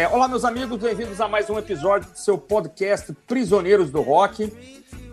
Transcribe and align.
É, 0.00 0.08
olá, 0.08 0.26
meus 0.26 0.46
amigos, 0.46 0.80
bem-vindos 0.80 1.20
a 1.20 1.28
mais 1.28 1.50
um 1.50 1.58
episódio 1.58 2.10
do 2.10 2.16
seu 2.16 2.38
podcast 2.38 3.12
Prisioneiros 3.26 3.90
do 3.90 4.00
Rock. 4.00 4.50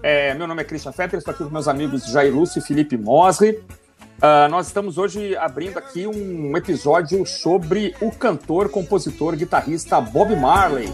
É, 0.01 0.33
meu 0.33 0.47
nome 0.47 0.61
é 0.61 0.63
Christian 0.63 0.93
Fetter, 0.93 1.19
estou 1.19 1.33
aqui 1.33 1.43
com 1.43 1.49
meus 1.49 1.67
amigos 1.67 2.05
Jair 2.05 2.33
Lúcio 2.33 2.59
e 2.59 2.61
Felipe 2.61 2.95
Mosri. 2.95 3.49
Uh, 3.49 4.49
nós 4.49 4.67
estamos 4.67 4.97
hoje 4.97 5.35
abrindo 5.35 5.77
aqui 5.77 6.07
um 6.07 6.55
episódio 6.55 7.25
sobre 7.25 7.93
o 7.99 8.13
cantor, 8.13 8.69
compositor, 8.69 9.35
guitarrista 9.35 9.99
Bob 9.99 10.33
Marley. 10.37 10.87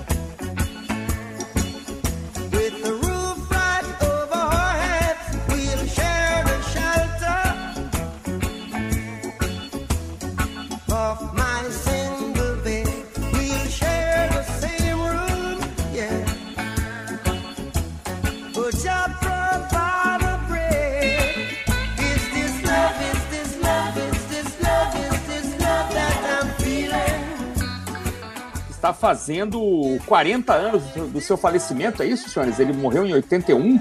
Fazendo 29.13 29.61
40 30.07 30.51
anos 30.53 30.83
do 31.11 31.21
seu 31.21 31.37
falecimento, 31.37 32.01
é 32.01 32.07
isso, 32.07 32.27
senhores? 32.29 32.57
Ele 32.57 32.73
morreu 32.73 33.05
em 33.05 33.13
81? 33.13 33.79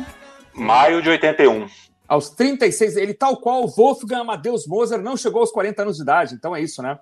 Maio 0.52 1.00
de 1.00 1.08
81. 1.08 1.66
Aos 2.06 2.28
36, 2.28 2.98
ele 2.98 3.14
tal 3.14 3.38
qual 3.38 3.66
Wolfgang 3.66 4.20
Amadeus 4.20 4.66
Mozart 4.66 5.02
não 5.02 5.16
chegou 5.16 5.40
aos 5.40 5.50
40 5.50 5.80
anos 5.80 5.96
de 5.96 6.02
idade, 6.02 6.34
então 6.34 6.54
é 6.54 6.60
isso, 6.60 6.82
né? 6.82 6.98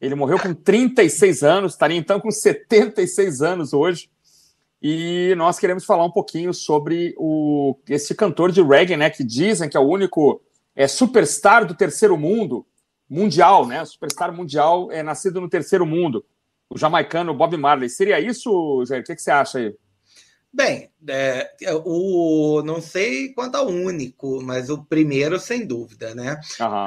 Ele 0.00 0.16
morreu 0.16 0.40
com 0.40 0.52
36 0.52 1.44
anos, 1.44 1.74
estaria 1.74 1.96
então 1.96 2.18
com 2.18 2.32
76 2.32 3.42
anos 3.42 3.72
hoje. 3.72 4.10
E 4.82 5.32
nós 5.36 5.60
queremos 5.60 5.84
falar 5.84 6.04
um 6.04 6.10
pouquinho 6.10 6.52
sobre 6.52 7.14
o, 7.16 7.78
esse 7.88 8.12
cantor 8.12 8.50
de 8.50 8.60
reggae, 8.60 8.96
né? 8.96 9.08
Que 9.08 9.22
dizem 9.22 9.68
que 9.68 9.76
é 9.76 9.80
o 9.80 9.88
único 9.88 10.42
é, 10.74 10.88
superstar 10.88 11.64
do 11.64 11.76
terceiro 11.76 12.16
mundo, 12.16 12.66
mundial, 13.08 13.68
né? 13.68 13.84
Superstar 13.84 14.32
mundial 14.34 14.90
é 14.90 15.00
nascido 15.00 15.40
no 15.40 15.48
terceiro 15.48 15.86
mundo 15.86 16.24
o 16.74 16.78
jamaicano 16.78 17.34
Bob 17.34 17.56
Marley. 17.56 17.88
Seria 17.88 18.18
isso, 18.20 18.84
Jair? 18.86 19.02
O 19.02 19.04
que, 19.04 19.14
que 19.14 19.22
você 19.22 19.30
acha 19.30 19.58
aí? 19.58 19.74
Bem, 20.54 20.90
é, 21.08 21.50
o 21.84 22.62
não 22.62 22.80
sei 22.80 23.32
quanto 23.32 23.54
ao 23.54 23.68
único, 23.68 24.42
mas 24.42 24.68
o 24.68 24.84
primeiro 24.84 25.40
sem 25.40 25.66
dúvida, 25.66 26.14
né? 26.14 26.38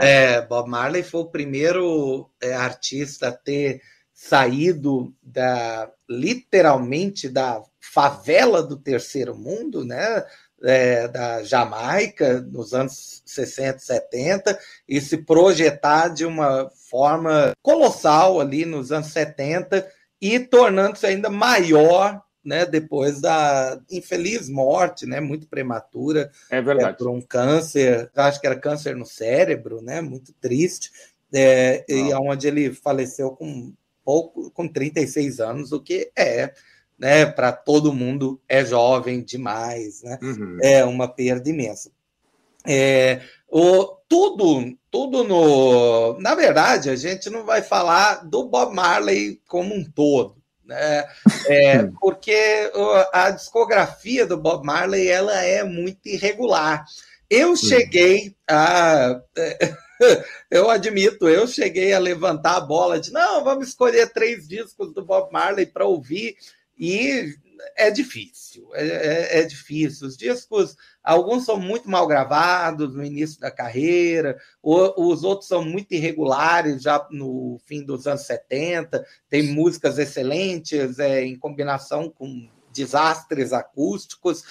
É, 0.03 0.41
Bob 0.41 0.69
Marley 0.69 1.01
foi 1.01 1.21
o 1.21 1.29
primeiro 1.31 2.29
é, 2.39 2.53
artista 2.53 3.29
a 3.29 3.31
ter 3.31 3.81
saído 4.13 5.11
da 5.21 5.91
literalmente 6.07 7.27
da 7.27 7.61
favela 7.79 8.61
do 8.61 8.77
terceiro 8.77 9.35
mundo, 9.35 9.83
né? 9.83 10.23
É, 10.63 11.07
da 11.07 11.43
Jamaica 11.43 12.41
nos 12.41 12.73
anos 12.73 13.21
60, 13.25 13.79
70 13.79 14.57
e 14.87 15.01
se 15.01 15.17
projetar 15.17 16.09
de 16.09 16.25
uma 16.25 16.69
forma 16.95 17.51
colossal 17.61 18.39
ali 18.39 18.65
nos 18.65 18.89
anos 18.89 19.07
70 19.07 19.85
e 20.21 20.39
tornando-se 20.39 21.05
ainda 21.05 21.29
maior 21.29 22.23
né, 22.43 22.65
depois 22.65 23.19
da 23.19 23.81
infeliz 23.91 24.47
morte, 24.47 25.05
né, 25.05 25.19
muito 25.19 25.47
prematura, 25.47 26.31
é 26.49 26.61
verdade, 26.61 26.91
é, 26.91 26.93
por 26.93 27.09
um 27.09 27.19
câncer, 27.19 28.09
acho 28.15 28.39
que 28.39 28.45
era 28.47 28.55
câncer 28.55 28.95
no 28.95 29.05
cérebro, 29.05 29.81
né, 29.81 29.99
muito 29.99 30.31
triste, 30.33 30.91
é, 31.33 31.83
e 31.89 32.13
onde 32.13 32.47
ele 32.47 32.71
faleceu 32.71 33.31
com 33.31 33.73
pouco, 34.05 34.51
com 34.51 34.67
36 34.67 35.39
anos, 35.39 35.71
o 35.71 35.81
que 35.81 36.11
é, 36.15 36.53
né, 36.99 37.25
para 37.25 37.51
todo 37.51 37.91
mundo 37.91 38.39
é 38.47 38.63
jovem 38.63 39.21
demais, 39.21 40.03
né, 40.03 40.19
uhum. 40.21 40.59
é 40.61 40.85
uma 40.85 41.07
perda 41.07 41.49
imensa. 41.49 41.91
É, 42.63 43.21
o, 43.57 43.85
tudo, 44.09 44.77
tudo 44.91 45.23
no. 45.23 46.19
Na 46.19 46.35
verdade, 46.35 46.89
a 46.89 46.95
gente 46.97 47.29
não 47.29 47.45
vai 47.45 47.61
falar 47.61 48.15
do 48.25 48.49
Bob 48.49 48.75
Marley 48.75 49.41
como 49.47 49.73
um 49.73 49.81
todo, 49.81 50.35
né? 50.65 51.05
É, 51.47 51.83
porque 52.01 52.69
a 53.13 53.31
discografia 53.31 54.25
do 54.25 54.35
Bob 54.35 54.65
Marley 54.65 55.07
ela 55.07 55.41
é 55.41 55.63
muito 55.63 56.05
irregular. 56.05 56.83
Eu 57.29 57.55
cheguei 57.55 58.35
a. 58.45 59.21
Eu 60.51 60.69
admito, 60.69 61.25
eu 61.29 61.47
cheguei 61.47 61.93
a 61.93 61.99
levantar 61.99 62.57
a 62.57 62.59
bola 62.59 62.99
de 62.99 63.13
não, 63.13 63.45
vamos 63.45 63.69
escolher 63.69 64.11
três 64.11 64.45
discos 64.45 64.93
do 64.93 65.05
Bob 65.05 65.31
Marley 65.31 65.65
para 65.65 65.85
ouvir, 65.85 66.35
e 66.77 67.33
é 67.75 67.91
difícil, 67.91 68.69
é, 68.73 68.87
é, 68.87 69.39
é, 69.39 69.43
difícil. 69.43 70.07
Os 70.07 70.17
discos, 70.17 70.75
alguns 71.03 71.45
são 71.45 71.59
muito 71.59 71.89
mal 71.89 72.07
gravados 72.07 72.95
no 72.95 73.03
início 73.03 73.39
da 73.39 73.51
carreira, 73.51 74.37
os 74.61 75.23
outros 75.23 75.47
são 75.47 75.63
muito 75.63 75.93
irregulares 75.93 76.81
já 76.81 77.05
no 77.11 77.59
fim 77.65 77.83
dos 77.83 78.07
anos 78.07 78.21
70, 78.21 79.05
tem 79.29 79.53
músicas 79.53 79.97
excelentes 79.97 80.99
é, 80.99 81.23
em 81.23 81.37
combinação 81.37 82.09
com 82.09 82.49
desastres 82.73 83.53
acústicos. 83.53 84.43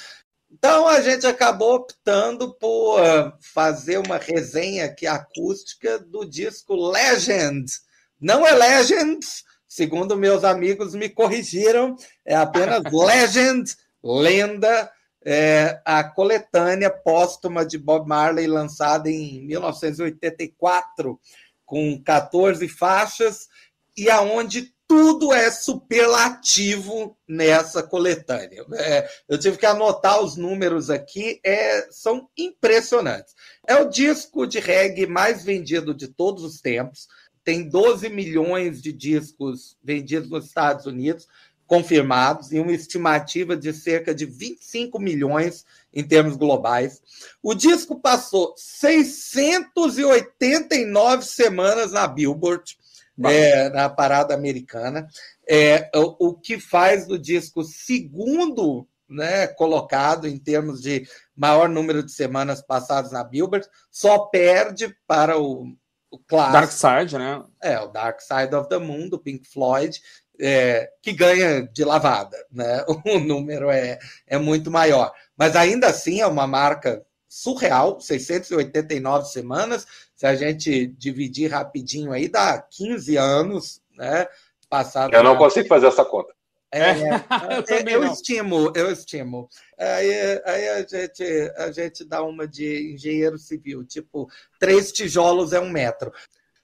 Então 0.50 0.86
a 0.86 1.00
gente 1.00 1.26
acabou 1.26 1.74
optando 1.74 2.54
por 2.54 3.00
fazer 3.40 3.98
uma 3.98 4.18
resenha 4.18 4.84
aqui 4.84 5.06
acústica 5.06 5.98
do 5.98 6.24
disco 6.24 6.74
Legend. 6.74 7.66
Não 8.20 8.46
é 8.46 8.52
Legends, 8.52 9.44
segundo 9.74 10.16
meus 10.16 10.44
amigos 10.44 10.94
me 10.94 11.08
corrigiram, 11.08 11.96
é 12.24 12.36
apenas 12.36 12.84
Legend, 12.94 13.74
lenda, 14.04 14.88
é, 15.24 15.80
a 15.84 16.04
coletânea 16.04 16.88
póstuma 16.88 17.66
de 17.66 17.76
Bob 17.76 18.06
Marley, 18.06 18.46
lançada 18.46 19.10
em 19.10 19.44
1984, 19.44 21.18
com 21.66 22.00
14 22.00 22.68
faixas, 22.68 23.48
e 23.96 24.08
aonde 24.08 24.72
tudo 24.86 25.32
é 25.32 25.50
superlativo 25.50 27.18
nessa 27.26 27.82
coletânea. 27.82 28.64
É, 28.74 29.08
eu 29.28 29.36
tive 29.38 29.56
que 29.56 29.66
anotar 29.66 30.20
os 30.20 30.36
números 30.36 30.88
aqui, 30.88 31.40
é, 31.44 31.88
são 31.90 32.28
impressionantes. 32.38 33.34
É 33.66 33.74
o 33.74 33.88
disco 33.88 34.46
de 34.46 34.60
reggae 34.60 35.04
mais 35.04 35.42
vendido 35.42 35.92
de 35.92 36.06
todos 36.06 36.44
os 36.44 36.60
tempos 36.60 37.08
tem 37.44 37.68
12 37.68 38.08
milhões 38.08 38.82
de 38.82 38.92
discos 38.92 39.76
vendidos 39.82 40.30
nos 40.30 40.46
Estados 40.46 40.86
Unidos, 40.86 41.28
confirmados, 41.66 42.52
e 42.52 42.58
uma 42.58 42.72
estimativa 42.72 43.54
de 43.56 43.72
cerca 43.72 44.14
de 44.14 44.26
25 44.26 44.98
milhões 44.98 45.64
em 45.92 46.02
termos 46.02 46.36
globais. 46.36 47.00
O 47.42 47.54
disco 47.54 48.00
passou 48.00 48.54
689 48.56 51.24
semanas 51.24 51.92
na 51.92 52.06
Billboard, 52.06 52.76
é, 53.24 53.70
na 53.70 53.88
parada 53.88 54.34
americana, 54.34 55.08
é, 55.48 55.88
o, 55.94 56.28
o 56.28 56.34
que 56.34 56.58
faz 56.58 57.06
do 57.06 57.18
disco 57.18 57.62
segundo 57.62 58.86
né, 59.08 59.46
colocado 59.46 60.26
em 60.26 60.36
termos 60.38 60.82
de 60.82 61.06
maior 61.36 61.68
número 61.68 62.02
de 62.02 62.10
semanas 62.10 62.60
passadas 62.62 63.12
na 63.12 63.22
Billboard, 63.22 63.68
só 63.90 64.18
perde 64.18 64.96
para 65.06 65.38
o 65.38 65.72
o 66.14 66.18
clássico. 66.18 66.52
Dark 66.52 66.72
Side, 66.72 67.18
né? 67.18 67.42
É, 67.60 67.78
o 67.80 67.88
Dark 67.88 68.20
Side 68.20 68.54
of 68.54 68.68
the 68.68 68.78
Moon, 68.78 69.08
do 69.08 69.18
Pink 69.18 69.46
Floyd, 69.48 70.00
é, 70.40 70.90
que 71.02 71.12
ganha 71.12 71.62
de 71.62 71.84
lavada, 71.84 72.36
né? 72.50 72.84
O 73.04 73.18
número 73.18 73.70
é, 73.70 73.98
é 74.26 74.38
muito 74.38 74.70
maior. 74.70 75.12
Mas 75.36 75.56
ainda 75.56 75.88
assim 75.88 76.20
é 76.20 76.26
uma 76.26 76.46
marca 76.46 77.04
surreal, 77.28 78.00
689 78.00 79.26
semanas. 79.26 79.86
Se 80.14 80.26
a 80.26 80.34
gente 80.36 80.86
dividir 80.86 81.50
rapidinho 81.50 82.12
aí, 82.12 82.28
dá 82.28 82.60
15 82.60 83.16
anos, 83.16 83.82
né? 83.96 84.26
Passado 84.68 85.14
Eu 85.14 85.22
não 85.22 85.36
consigo 85.36 85.68
fazer 85.68 85.86
essa 85.86 86.04
conta. 86.04 86.33
É, 86.74 86.90
eu, 87.86 88.02
eu 88.02 88.12
estimo, 88.12 88.72
eu 88.74 88.90
estimo. 88.90 89.48
Aí, 89.78 90.42
aí 90.44 90.68
a, 90.70 90.80
gente, 90.82 91.22
a 91.56 91.70
gente 91.70 92.04
dá 92.04 92.24
uma 92.24 92.48
de 92.48 92.94
engenheiro 92.94 93.38
civil, 93.38 93.84
tipo, 93.84 94.28
três 94.58 94.90
tijolos 94.90 95.52
é 95.52 95.60
um 95.60 95.70
metro. 95.70 96.12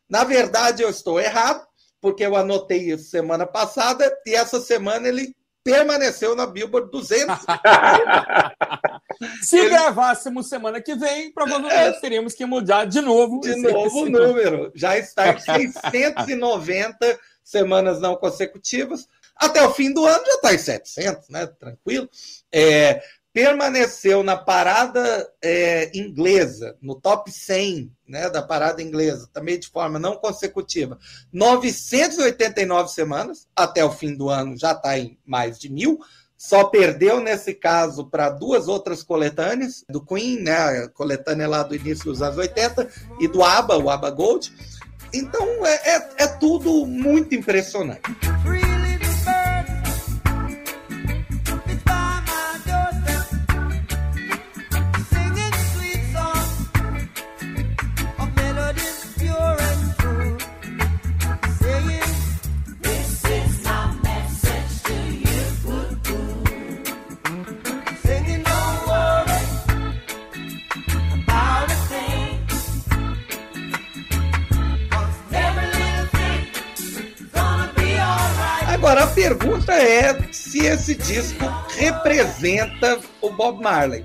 Na 0.08 0.24
verdade, 0.24 0.82
eu 0.82 0.90
estou 0.90 1.20
errado, 1.20 1.64
porque 2.00 2.26
eu 2.26 2.34
anotei 2.34 2.90
isso 2.90 3.04
semana 3.04 3.46
passada, 3.46 4.12
e 4.26 4.34
essa 4.34 4.60
semana 4.60 5.06
ele 5.06 5.32
permaneceu 5.62 6.34
na 6.34 6.44
Billboard 6.44 6.90
200. 6.90 7.36
Se 9.42 9.58
ele... 9.58 9.68
gravássemos 9.68 10.48
semana 10.48 10.80
que 10.80 10.96
vem, 10.96 11.30
provavelmente 11.32 11.96
é... 11.96 12.00
teríamos 12.00 12.34
que 12.34 12.44
mudar 12.44 12.84
de 12.84 13.00
novo. 13.00 13.38
De 13.40 13.54
novo 13.54 14.00
o 14.00 14.10
número. 14.10 14.72
Já 14.74 14.98
está 14.98 15.28
em 15.28 15.70
690 15.70 17.20
semanas 17.44 18.00
não 18.00 18.16
consecutivas 18.16 19.06
até 19.40 19.66
o 19.66 19.72
fim 19.72 19.92
do 19.92 20.04
ano 20.04 20.22
já 20.26 20.34
está 20.34 20.54
em 20.54 20.58
700, 20.58 21.28
né? 21.30 21.46
Tranquilo. 21.46 22.08
É, 22.52 23.02
permaneceu 23.32 24.22
na 24.22 24.36
parada 24.36 25.28
é, 25.42 25.90
inglesa, 25.96 26.76
no 26.82 26.94
top 26.94 27.30
100 27.30 27.90
né, 28.06 28.28
da 28.28 28.42
parada 28.42 28.82
inglesa, 28.82 29.30
também 29.32 29.58
de 29.58 29.68
forma 29.68 29.98
não 29.98 30.16
consecutiva, 30.16 30.98
989 31.32 32.88
semanas, 32.88 33.46
até 33.54 33.84
o 33.84 33.92
fim 33.92 34.14
do 34.14 34.28
ano 34.28 34.58
já 34.58 34.72
está 34.72 34.98
em 34.98 35.16
mais 35.24 35.60
de 35.60 35.70
mil, 35.70 36.00
só 36.36 36.64
perdeu 36.64 37.20
nesse 37.20 37.54
caso 37.54 38.06
para 38.06 38.30
duas 38.30 38.66
outras 38.66 39.02
coletâneas, 39.02 39.84
do 39.88 40.04
Queen, 40.04 40.40
né, 40.40 40.56
a 40.56 40.88
coletânea 40.88 41.46
lá 41.46 41.62
do 41.62 41.76
início 41.76 42.06
dos 42.06 42.22
anos 42.22 42.38
80, 42.38 42.88
e 43.20 43.28
do 43.28 43.44
ABBA, 43.44 43.76
o 43.76 43.90
ABBA 43.90 44.10
Gold. 44.10 44.52
Então 45.12 45.66
é, 45.66 45.96
é, 45.96 46.08
é 46.18 46.26
tudo 46.26 46.86
muito 46.86 47.34
impressionante. 47.34 48.02
Pergunta 79.36 79.72
é 79.72 80.32
se 80.32 80.66
esse 80.66 80.92
disco 80.92 81.44
representa 81.76 83.00
o 83.20 83.30
Bob 83.30 83.62
Marley. 83.62 84.04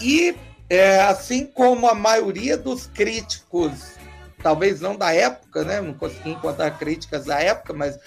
E, 0.00 0.34
é, 0.70 1.02
assim 1.02 1.44
como 1.44 1.86
a 1.86 1.94
maioria 1.94 2.56
dos 2.56 2.86
críticos, 2.86 3.96
talvez 4.42 4.80
não 4.80 4.96
da 4.96 5.12
época, 5.12 5.64
né? 5.64 5.82
não 5.82 5.92
consegui 5.92 6.30
encontrar 6.30 6.78
críticas 6.78 7.26
da 7.26 7.38
época, 7.40 7.74
mas 7.74 7.98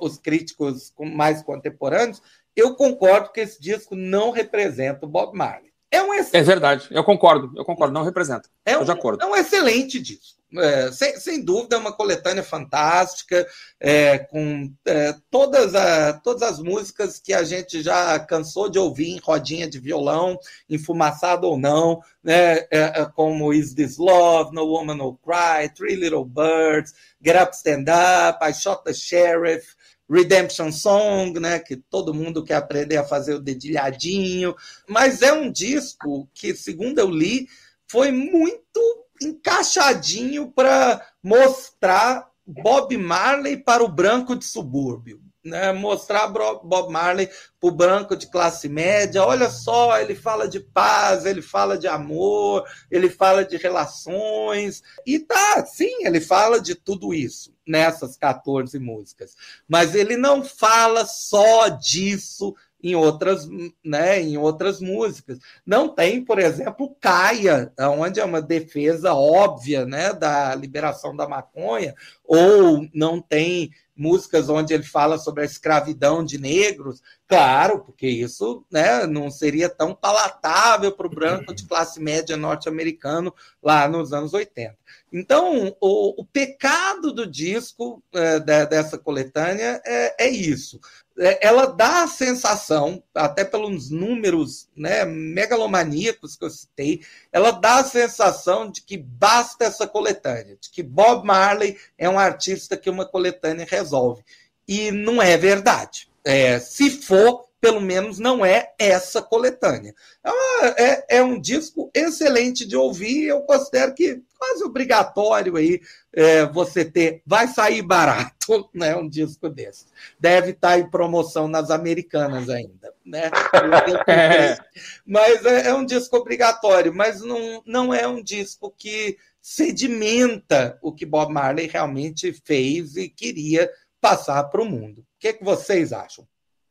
os 0.00 0.18
críticos 0.18 0.92
mais 0.98 1.40
contemporâneos, 1.40 2.20
eu 2.56 2.74
concordo 2.74 3.30
que 3.30 3.40
esse 3.40 3.60
disco 3.60 3.94
não 3.94 4.32
representa 4.32 5.06
o 5.06 5.08
Bob 5.08 5.36
Marley. 5.36 5.70
É, 5.88 6.02
um 6.02 6.12
é 6.14 6.42
verdade, 6.42 6.88
eu 6.90 7.04
concordo, 7.04 7.52
eu 7.56 7.64
concordo, 7.64 7.94
não 7.94 8.02
representa. 8.02 8.48
É 8.66 8.76
um, 8.76 8.84
de 8.84 8.90
acordo. 8.90 9.22
é 9.22 9.26
um 9.26 9.36
excelente 9.36 10.00
disco. 10.00 10.41
É, 10.58 10.92
sem, 10.92 11.18
sem, 11.18 11.42
dúvida, 11.42 11.76
é 11.76 11.78
uma 11.78 11.92
coletânea 11.92 12.42
fantástica, 12.42 13.46
é, 13.80 14.18
com 14.18 14.70
é, 14.84 15.14
todas, 15.30 15.74
a, 15.74 16.12
todas 16.12 16.42
as 16.42 16.58
músicas 16.58 17.18
que 17.18 17.32
a 17.32 17.42
gente 17.42 17.82
já 17.82 18.18
cansou 18.20 18.68
de 18.68 18.78
ouvir 18.78 19.08
em 19.08 19.18
rodinha 19.18 19.68
de 19.68 19.78
violão, 19.78 20.38
enfumaçado 20.68 21.46
ou 21.46 21.58
não, 21.58 22.00
né, 22.22 22.58
é, 22.70 23.00
é, 23.00 23.06
como 23.14 23.52
Is 23.52 23.72
This 23.72 23.96
Love, 23.96 24.54
No 24.54 24.66
Woman 24.66 24.96
No 24.96 25.16
Cry, 25.16 25.72
Three 25.74 25.96
Little 25.96 26.26
Birds, 26.26 26.92
Get 27.24 27.42
Up, 27.42 27.56
Stand 27.56 27.86
Up, 27.88 28.44
I 28.44 28.52
Shot 28.52 28.84
the 28.84 28.92
Sheriff, 28.92 29.74
Redemption 30.08 30.70
Song, 30.70 31.40
né, 31.40 31.58
que 31.60 31.76
todo 31.76 32.12
mundo 32.12 32.44
quer 32.44 32.56
aprender 32.56 32.98
a 32.98 33.04
fazer 33.04 33.34
o 33.34 33.40
dedilhadinho, 33.40 34.54
mas 34.86 35.22
é 35.22 35.32
um 35.32 35.50
disco 35.50 36.28
que, 36.34 36.54
segundo 36.54 36.98
eu 36.98 37.08
li, 37.08 37.48
foi 37.88 38.12
muito 38.12 39.01
encaixadinho 39.22 40.50
para 40.50 41.04
mostrar 41.22 42.28
Bob 42.46 42.96
Marley 42.96 43.56
para 43.56 43.82
o 43.82 43.88
branco 43.88 44.36
de 44.36 44.44
subúrbio. 44.44 45.20
Né, 45.44 45.72
mostrar 45.72 46.28
Bob 46.28 46.92
Marley 46.92 47.26
para 47.60 47.68
o 47.68 47.72
branco 47.72 48.14
de 48.14 48.28
classe 48.30 48.68
média. 48.68 49.24
Olha 49.24 49.50
só, 49.50 49.98
ele 49.98 50.14
fala 50.14 50.46
de 50.46 50.60
paz, 50.60 51.26
ele 51.26 51.42
fala 51.42 51.76
de 51.76 51.88
amor, 51.88 52.64
ele 52.88 53.10
fala 53.10 53.44
de 53.44 53.56
relações. 53.56 54.84
E 55.04 55.18
tá, 55.18 55.66
sim, 55.66 56.06
ele 56.06 56.20
fala 56.20 56.60
de 56.60 56.76
tudo 56.76 57.12
isso 57.12 57.52
nessas 57.66 58.16
14 58.16 58.78
músicas. 58.78 59.34
Mas 59.68 59.96
ele 59.96 60.16
não 60.16 60.44
fala 60.44 61.04
só 61.04 61.68
disso 61.68 62.54
em 62.82 62.94
outras, 62.94 63.48
né, 63.84 64.20
em 64.20 64.36
outras 64.36 64.80
músicas. 64.80 65.38
Não 65.64 65.88
tem, 65.88 66.24
por 66.24 66.38
exemplo, 66.38 66.96
Caia, 67.00 67.72
onde 67.78 68.20
é 68.20 68.24
uma 68.24 68.42
defesa 68.42 69.14
óbvia 69.14 69.86
né, 69.86 70.12
da 70.12 70.54
liberação 70.54 71.14
da 71.14 71.28
maconha, 71.28 71.94
ou 72.24 72.86
não 72.92 73.20
tem 73.20 73.70
músicas 73.94 74.48
onde 74.48 74.72
ele 74.72 74.82
fala 74.82 75.18
sobre 75.18 75.42
a 75.42 75.46
escravidão 75.46 76.24
de 76.24 76.38
negros, 76.38 77.02
claro, 77.28 77.84
porque 77.84 78.06
isso 78.06 78.64
né, 78.70 79.06
não 79.06 79.30
seria 79.30 79.68
tão 79.68 79.94
palatável 79.94 80.90
para 80.92 81.06
o 81.06 81.10
branco 81.10 81.54
de 81.54 81.66
classe 81.66 82.00
média 82.00 82.36
norte-americano 82.36 83.32
lá 83.62 83.86
nos 83.86 84.12
anos 84.12 84.32
80. 84.32 84.76
Então, 85.12 85.76
o, 85.80 86.22
o 86.22 86.24
pecado 86.24 87.12
do 87.12 87.26
disco 87.26 88.02
é, 88.14 88.40
dessa 88.40 88.98
coletânea 88.98 89.80
é, 89.84 90.26
é 90.26 90.30
isso. 90.30 90.80
É, 91.18 91.46
ela 91.46 91.66
dá 91.66 92.04
a 92.04 92.08
sensação, 92.08 93.02
até 93.14 93.44
pelos 93.44 93.90
números 93.90 94.68
né, 94.76 95.04
megalomaníacos 95.04 96.36
que 96.36 96.44
eu 96.44 96.50
citei, 96.50 97.02
ela 97.30 97.50
dá 97.50 97.76
a 97.76 97.84
sensação 97.84 98.70
de 98.70 98.82
que 98.82 98.96
basta 98.96 99.64
essa 99.64 99.86
coletânea, 99.86 100.56
de 100.60 100.70
que 100.70 100.82
Bob 100.82 101.26
Marley 101.26 101.76
é 101.98 102.08
um 102.08 102.18
artista 102.18 102.76
que 102.76 102.88
uma 102.88 103.04
coletânea 103.04 103.66
resolve. 103.68 104.24
E 104.66 104.90
não 104.90 105.20
é 105.20 105.36
verdade. 105.36 106.08
É, 106.24 106.58
se 106.58 106.90
for, 106.90 107.46
pelo 107.62 107.80
menos 107.80 108.18
não 108.18 108.44
é 108.44 108.74
essa 108.76 109.22
coletânea. 109.22 109.94
É, 110.24 110.30
uma, 110.30 110.66
é, 110.76 111.06
é, 111.18 111.22
um 111.22 111.40
disco 111.40 111.88
excelente 111.94 112.66
de 112.66 112.76
ouvir, 112.76 113.26
eu 113.26 113.42
considero 113.42 113.94
que 113.94 114.20
quase 114.36 114.64
obrigatório 114.64 115.54
aí 115.54 115.80
é, 116.12 116.44
você 116.46 116.84
ter. 116.84 117.22
Vai 117.24 117.46
sair 117.46 117.80
barato, 117.82 118.68
né? 118.74 118.96
Um 118.96 119.08
disco 119.08 119.48
desse. 119.48 119.86
Deve 120.18 120.50
estar 120.50 120.76
em 120.76 120.90
promoção 120.90 121.46
nas 121.46 121.70
americanas 121.70 122.48
ainda, 122.48 122.92
né? 123.06 123.30
mas 125.06 125.46
é, 125.46 125.68
é, 125.68 125.74
um 125.74 125.86
disco 125.86 126.16
obrigatório, 126.16 126.92
mas 126.92 127.20
não, 127.20 127.62
não 127.64 127.94
é 127.94 128.08
um 128.08 128.20
disco 128.20 128.74
que 128.76 129.16
sedimenta 129.40 130.80
o 130.82 130.92
que 130.92 131.06
Bob 131.06 131.32
Marley 131.32 131.68
realmente 131.68 132.32
fez 132.44 132.96
e 132.96 133.08
queria 133.08 133.70
passar 134.00 134.42
para 134.50 134.60
o 134.60 134.64
mundo. 134.64 135.02
O 135.02 135.04
que, 135.20 135.28
é 135.28 135.32
que 135.32 135.44
vocês 135.44 135.92
acham? 135.92 136.26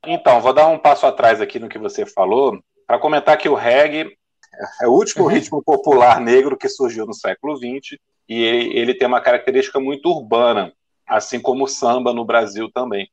Então, 0.05 0.41
vou 0.41 0.53
dar 0.53 0.67
um 0.67 0.79
passo 0.79 1.05
atrás 1.05 1.39
aqui 1.39 1.59
no 1.59 1.69
que 1.69 1.77
você 1.77 2.05
falou, 2.05 2.59
para 2.87 2.97
comentar 2.97 3.37
que 3.37 3.47
o 3.47 3.53
reggae 3.53 4.17
é 4.81 4.87
o 4.87 4.91
último 4.91 5.25
uhum. 5.25 5.29
ritmo 5.29 5.63
popular 5.63 6.19
negro 6.19 6.57
que 6.57 6.67
surgiu 6.67 7.05
no 7.05 7.13
século 7.13 7.55
XX 7.55 7.97
e 8.27 8.43
ele, 8.43 8.77
ele, 8.77 8.93
tem 8.93 9.07
uma 9.07 9.21
característica 9.21 9.79
muito 9.79 10.09
urbana, 10.09 10.73
assim 11.07 11.39
como 11.39 11.65
o 11.65 11.67
samba 11.67 12.13
no 12.13 12.25
Brasil 12.25 12.69
também. 12.71 13.09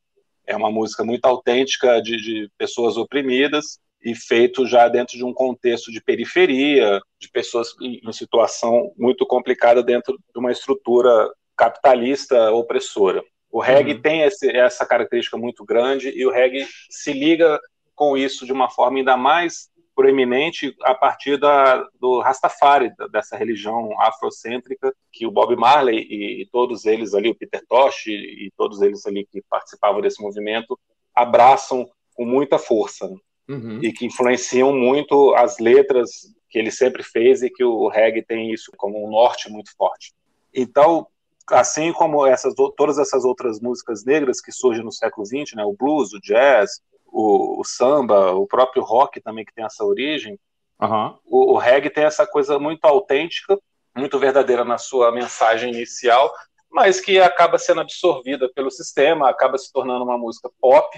É 0.46 0.56
uma 0.56 0.70
música 0.70 1.04
muito 1.04 1.24
autêntica 1.26 2.00
de, 2.00 2.16
de 2.16 2.50
pessoas 2.56 2.96
oprimidas 2.96 3.78
e 4.02 4.14
feito 4.14 4.66
já 4.66 4.88
dentro 4.88 5.16
de 5.16 5.24
um 5.24 5.32
contexto 5.32 5.92
de 5.92 6.00
periferia, 6.00 7.00
de 7.20 7.30
pessoas 7.30 7.74
em, 7.80 8.00
em 8.02 8.12
situação 8.12 8.92
muito 8.96 9.26
complicada 9.26 9.82
dentro 9.82 10.16
de 10.16 10.38
uma 10.38 10.52
estrutura 10.52 11.30
capitalista 11.56 12.50
opressora. 12.52 13.22
O 13.50 13.60
reggae 13.60 13.94
uhum. 13.94 14.02
tem 14.02 14.22
esse, 14.22 14.50
essa 14.54 14.84
característica 14.84 15.36
muito 15.36 15.64
grande 15.64 16.10
e 16.10 16.26
o 16.26 16.30
reggae 16.30 16.66
se 16.90 17.12
liga 17.12 17.58
com 17.94 18.16
isso 18.16 18.46
de 18.46 18.52
uma 18.52 18.70
forma 18.70 18.98
ainda 18.98 19.16
mais 19.16 19.70
proeminente 19.98 20.76
a 20.82 20.94
partir 20.94 21.36
da, 21.36 21.84
do 22.00 22.20
Rastafari, 22.20 22.92
dessa 23.10 23.36
religião 23.36 24.00
afrocêntrica 24.00 24.94
que 25.10 25.26
o 25.26 25.30
Bob 25.30 25.56
Marley 25.56 26.06
e, 26.08 26.42
e, 26.42 26.46
todos 26.46 26.84
eles 26.84 27.14
ali, 27.14 27.30
o 27.30 27.34
Peter 27.34 27.60
Tosh 27.68 28.06
e, 28.06 28.46
e 28.46 28.52
todos 28.56 28.80
eles 28.80 29.04
ali 29.06 29.26
que 29.26 29.42
participavam 29.50 30.00
desse 30.00 30.22
movimento, 30.22 30.78
abraçam 31.12 31.90
com 32.14 32.24
muita 32.24 32.60
força 32.60 33.08
né? 33.08 33.16
uhum. 33.48 33.80
e 33.82 33.92
que 33.92 34.06
influenciam 34.06 34.72
muito 34.72 35.34
as 35.34 35.58
letras 35.58 36.32
que 36.48 36.60
ele 36.60 36.70
sempre 36.70 37.02
fez 37.02 37.42
e 37.42 37.50
que 37.50 37.64
o 37.64 37.88
reggae 37.88 38.22
tem 38.22 38.52
isso 38.52 38.70
como 38.76 39.04
um 39.04 39.10
norte 39.10 39.50
muito 39.50 39.74
forte. 39.76 40.14
Então, 40.54 41.08
assim 41.50 41.92
como 41.92 42.26
essas, 42.26 42.54
todas 42.76 42.98
essas 42.98 43.24
outras 43.24 43.60
músicas 43.60 44.04
negras 44.04 44.40
que 44.40 44.52
surgem 44.52 44.84
no 44.84 44.92
século 44.92 45.26
XX, 45.26 45.54
né, 45.54 45.64
o 45.64 45.72
blues, 45.72 46.12
o 46.12 46.20
jazz, 46.20 46.80
o, 47.06 47.60
o 47.60 47.64
samba, 47.64 48.32
o 48.32 48.46
próprio 48.46 48.82
rock 48.82 49.20
também 49.20 49.44
que 49.44 49.54
tem 49.54 49.64
essa 49.64 49.84
origem, 49.84 50.38
uhum. 50.80 51.18
o, 51.24 51.54
o 51.54 51.56
reggae 51.58 51.90
tem 51.90 52.04
essa 52.04 52.26
coisa 52.26 52.58
muito 52.58 52.84
autêntica, 52.84 53.58
muito 53.96 54.18
verdadeira 54.18 54.64
na 54.64 54.78
sua 54.78 55.10
mensagem 55.10 55.72
inicial, 55.72 56.32
mas 56.70 57.00
que 57.00 57.18
acaba 57.18 57.58
sendo 57.58 57.80
absorvida 57.80 58.50
pelo 58.54 58.70
sistema, 58.70 59.28
acaba 59.28 59.56
se 59.56 59.72
tornando 59.72 60.04
uma 60.04 60.18
música 60.18 60.50
pop, 60.60 60.88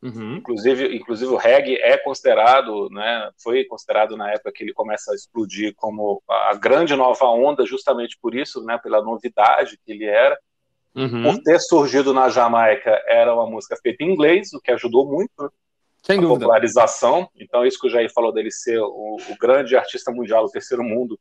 Uhum. 0.00 0.36
Inclusive, 0.36 0.96
inclusive 0.96 1.32
o 1.32 1.36
reggae 1.36 1.76
é 1.76 1.96
considerado, 1.98 2.88
né, 2.90 3.30
foi 3.42 3.64
considerado 3.64 4.16
na 4.16 4.30
época 4.30 4.52
que 4.52 4.62
ele 4.62 4.72
começa 4.72 5.10
a 5.10 5.14
explodir 5.14 5.74
como 5.76 6.22
a 6.28 6.54
grande 6.54 6.94
nova 6.94 7.24
onda, 7.26 7.66
justamente 7.66 8.16
por 8.20 8.34
isso, 8.34 8.62
né, 8.62 8.78
pela 8.78 9.02
novidade 9.02 9.78
que 9.84 9.92
ele 9.92 10.04
era. 10.04 10.38
Uhum. 10.94 11.22
Por 11.22 11.42
ter 11.42 11.60
surgido 11.60 12.12
na 12.12 12.28
Jamaica, 12.28 13.02
era 13.06 13.34
uma 13.34 13.48
música 13.48 13.76
feita 13.82 14.04
em 14.04 14.12
inglês, 14.12 14.52
o 14.52 14.60
que 14.60 14.70
ajudou 14.70 15.06
muito. 15.06 15.32
Né? 15.38 15.48
Sem 16.02 16.18
a 16.18 16.20
dúvida. 16.20 16.40
popularização. 16.40 17.28
Então, 17.36 17.66
isso 17.66 17.78
que 17.78 17.86
o 17.86 17.90
Jair 17.90 18.12
falou 18.12 18.32
dele 18.32 18.50
ser 18.50 18.78
o, 18.80 19.16
o 19.16 19.38
grande 19.38 19.76
artista 19.76 20.10
mundial 20.10 20.44
do 20.44 20.50
terceiro 20.50 20.82
mundo, 20.82 21.18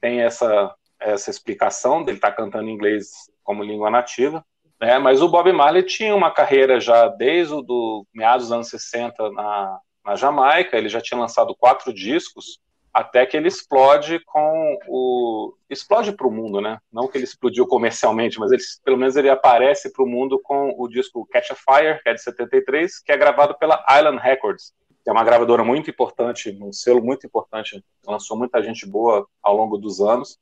tem 0.00 0.20
essa, 0.20 0.74
essa 0.98 1.30
explicação 1.30 2.02
dele 2.02 2.18
estar 2.18 2.30
tá 2.30 2.36
cantando 2.36 2.68
inglês 2.68 3.10
como 3.44 3.62
língua 3.62 3.90
nativa. 3.90 4.44
Né? 4.80 4.98
Mas 4.98 5.22
o 5.22 5.28
Bob 5.28 5.50
Marley 5.52 5.82
tinha 5.82 6.14
uma 6.14 6.30
carreira 6.30 6.80
já 6.80 7.08
desde 7.08 7.54
o 7.54 7.62
do 7.62 8.06
meados 8.14 8.46
dos 8.46 8.52
anos 8.52 8.68
60 8.68 9.30
na, 9.30 9.80
na 10.04 10.16
Jamaica, 10.16 10.76
ele 10.76 10.88
já 10.88 11.00
tinha 11.00 11.18
lançado 11.18 11.56
quatro 11.56 11.92
discos, 11.92 12.60
até 12.92 13.26
que 13.26 13.36
ele 13.36 13.48
explode 13.48 14.20
com 14.24 14.78
o 14.88 15.54
explode 15.68 16.12
para 16.12 16.26
o 16.26 16.30
mundo, 16.30 16.62
né? 16.62 16.78
Não 16.90 17.06
que 17.06 17.18
ele 17.18 17.24
explodiu 17.24 17.66
comercialmente, 17.66 18.38
mas 18.38 18.50
ele, 18.52 18.62
pelo 18.82 18.96
menos 18.96 19.16
ele 19.16 19.28
aparece 19.28 19.92
para 19.92 20.02
o 20.02 20.08
mundo 20.08 20.40
com 20.42 20.74
o 20.78 20.88
disco 20.88 21.26
Catch 21.30 21.50
a 21.50 21.54
Fire, 21.54 22.02
que 22.02 22.08
é 22.08 22.14
de 22.14 22.22
73, 22.22 22.98
que 23.00 23.12
é 23.12 23.16
gravado 23.18 23.54
pela 23.58 23.84
Island 23.90 24.18
Records, 24.18 24.72
que 25.04 25.10
é 25.10 25.12
uma 25.12 25.24
gravadora 25.24 25.62
muito 25.62 25.90
importante, 25.90 26.56
um 26.58 26.72
selo 26.72 27.04
muito 27.04 27.26
importante, 27.26 27.84
lançou 28.06 28.34
muita 28.34 28.62
gente 28.62 28.86
boa 28.86 29.26
ao 29.42 29.54
longo 29.54 29.76
dos 29.76 30.00
anos, 30.00 30.38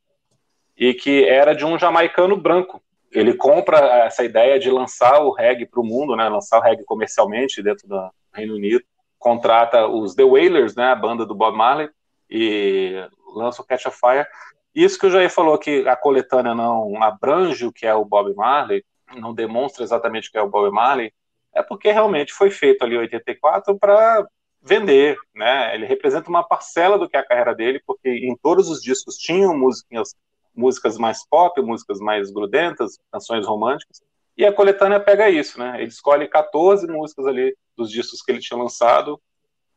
e 0.76 0.94
que 0.94 1.24
era 1.24 1.54
de 1.54 1.64
um 1.64 1.76
jamaicano 1.76 2.36
branco. 2.36 2.80
Ele 3.14 3.34
compra 3.34 3.78
essa 4.04 4.24
ideia 4.24 4.58
de 4.58 4.70
lançar 4.70 5.20
o 5.20 5.32
reggae 5.32 5.66
para 5.66 5.80
o 5.80 5.84
mundo, 5.84 6.16
né? 6.16 6.28
Lançar 6.28 6.58
o 6.58 6.62
reggae 6.62 6.84
comercialmente 6.84 7.62
dentro 7.62 7.88
do 7.88 8.10
Reino 8.34 8.56
Unido, 8.56 8.84
contrata 9.18 9.86
os 9.86 10.14
The 10.14 10.24
Wailers, 10.24 10.74
né? 10.74 10.88
A 10.88 10.96
banda 10.96 11.24
do 11.24 11.34
Bob 11.34 11.56
Marley 11.56 11.88
e 12.28 13.06
lança 13.34 13.62
o 13.62 13.64
Catch 13.64 13.86
a 13.86 13.90
Fire. 13.90 14.26
Isso 14.74 14.98
que 14.98 15.06
o 15.06 15.10
Jair 15.10 15.30
falou 15.30 15.56
que 15.56 15.86
a 15.88 15.94
coletânea 15.94 16.54
não 16.54 17.00
abrange 17.02 17.64
o 17.64 17.72
que 17.72 17.86
é 17.86 17.94
o 17.94 18.04
Bob 18.04 18.34
Marley, 18.34 18.84
não 19.16 19.32
demonstra 19.32 19.84
exatamente 19.84 20.28
o 20.28 20.32
que 20.32 20.38
é 20.38 20.42
o 20.42 20.48
Bob 20.48 20.72
Marley, 20.72 21.12
é 21.54 21.62
porque 21.62 21.92
realmente 21.92 22.32
foi 22.32 22.50
feito 22.50 22.82
ali 22.82 22.96
em 22.96 22.98
84 22.98 23.78
para 23.78 24.26
vender, 24.60 25.16
né? 25.34 25.74
Ele 25.74 25.86
representa 25.86 26.28
uma 26.28 26.42
parcela 26.42 26.98
do 26.98 27.08
que 27.08 27.16
é 27.16 27.20
a 27.20 27.26
carreira 27.26 27.54
dele, 27.54 27.80
porque 27.86 28.08
em 28.08 28.36
todos 28.36 28.68
os 28.68 28.82
discos 28.82 29.16
tinham 29.16 29.56
músicas, 29.56 30.16
músicas 30.54 30.96
mais 30.98 31.26
pop, 31.26 31.60
músicas 31.60 31.98
mais 31.98 32.30
grudentas, 32.30 32.98
canções 33.12 33.46
românticas, 33.46 34.02
e 34.36 34.44
a 34.44 34.52
coletânea 34.52 34.98
pega 34.98 35.30
isso, 35.30 35.58
né? 35.58 35.76
Ele 35.76 35.88
escolhe 35.88 36.26
14 36.26 36.86
músicas 36.86 37.26
ali 37.26 37.56
dos 37.76 37.90
discos 37.90 38.20
que 38.22 38.32
ele 38.32 38.40
tinha 38.40 38.58
lançado 38.58 39.20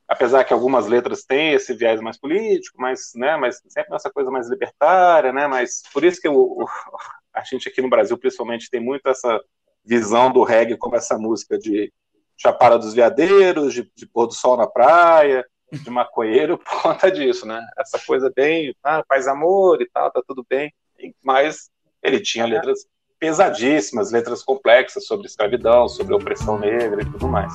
apesar 0.07 0.46
que 0.46 0.53
algumas 0.53 0.88
letras 0.88 1.24
têm 1.24 1.51
esse 1.53 1.74
viés 1.74 2.00
mais 2.00 2.17
político, 2.17 2.79
mas, 2.79 3.12
né, 3.15 3.36
mas 3.36 3.62
sempre 3.67 3.93
essa 3.93 4.10
coisa 4.10 4.31
mais 4.31 4.50
libertária, 4.50 5.34
né, 5.34 5.48
mas 5.48 5.84
por 5.91 6.03
isso 6.05 6.22
que 6.22 6.29
o, 6.29 6.65
a 7.34 7.43
gente 7.43 7.67
aqui 7.67 7.81
no 7.81 7.89
Brasil, 7.89 8.17
principalmente, 8.17 8.69
tem 8.69 8.79
muito 8.79 9.07
essa 9.10 9.39
visão 9.84 10.31
do 10.31 10.43
reggae 10.43 10.77
como 10.77 10.96
essa 10.96 11.17
música 11.17 11.57
de 11.57 11.91
Chapada 12.38 12.77
dos 12.77 12.93
Veadeiros, 12.93 13.74
de, 13.74 13.91
de 13.96 14.05
pôr 14.05 14.27
do 14.27 14.34
sol 14.34 14.55
na 14.55 14.67
praia, 14.67 15.46
de 15.71 15.89
maconheiro, 15.89 16.57
por 16.63 16.81
conta 16.81 17.12
disso, 17.12 17.45
né, 17.45 17.65
essa 17.77 18.00
coisa 18.00 18.31
bem, 18.36 18.75
ah, 18.83 19.03
paz 19.07 19.27
amor 19.27 19.81
e 19.81 19.89
tal, 19.89 20.12
tá 20.12 20.21
tudo 20.27 20.45
bem, 20.50 20.74
mas 21.24 21.69
ele 22.01 22.19
tinha 22.19 22.45
letras 22.45 22.86
pesadíssimas, 23.19 24.12
letras 24.12 24.43
complexas 24.43 25.05
sobre 25.05 25.27
escravidão, 25.27 25.88
sobre 25.88 26.13
opressão 26.13 26.59
negra 26.59 27.01
e 27.01 27.05
tudo 27.05 27.27
mais. 27.27 27.51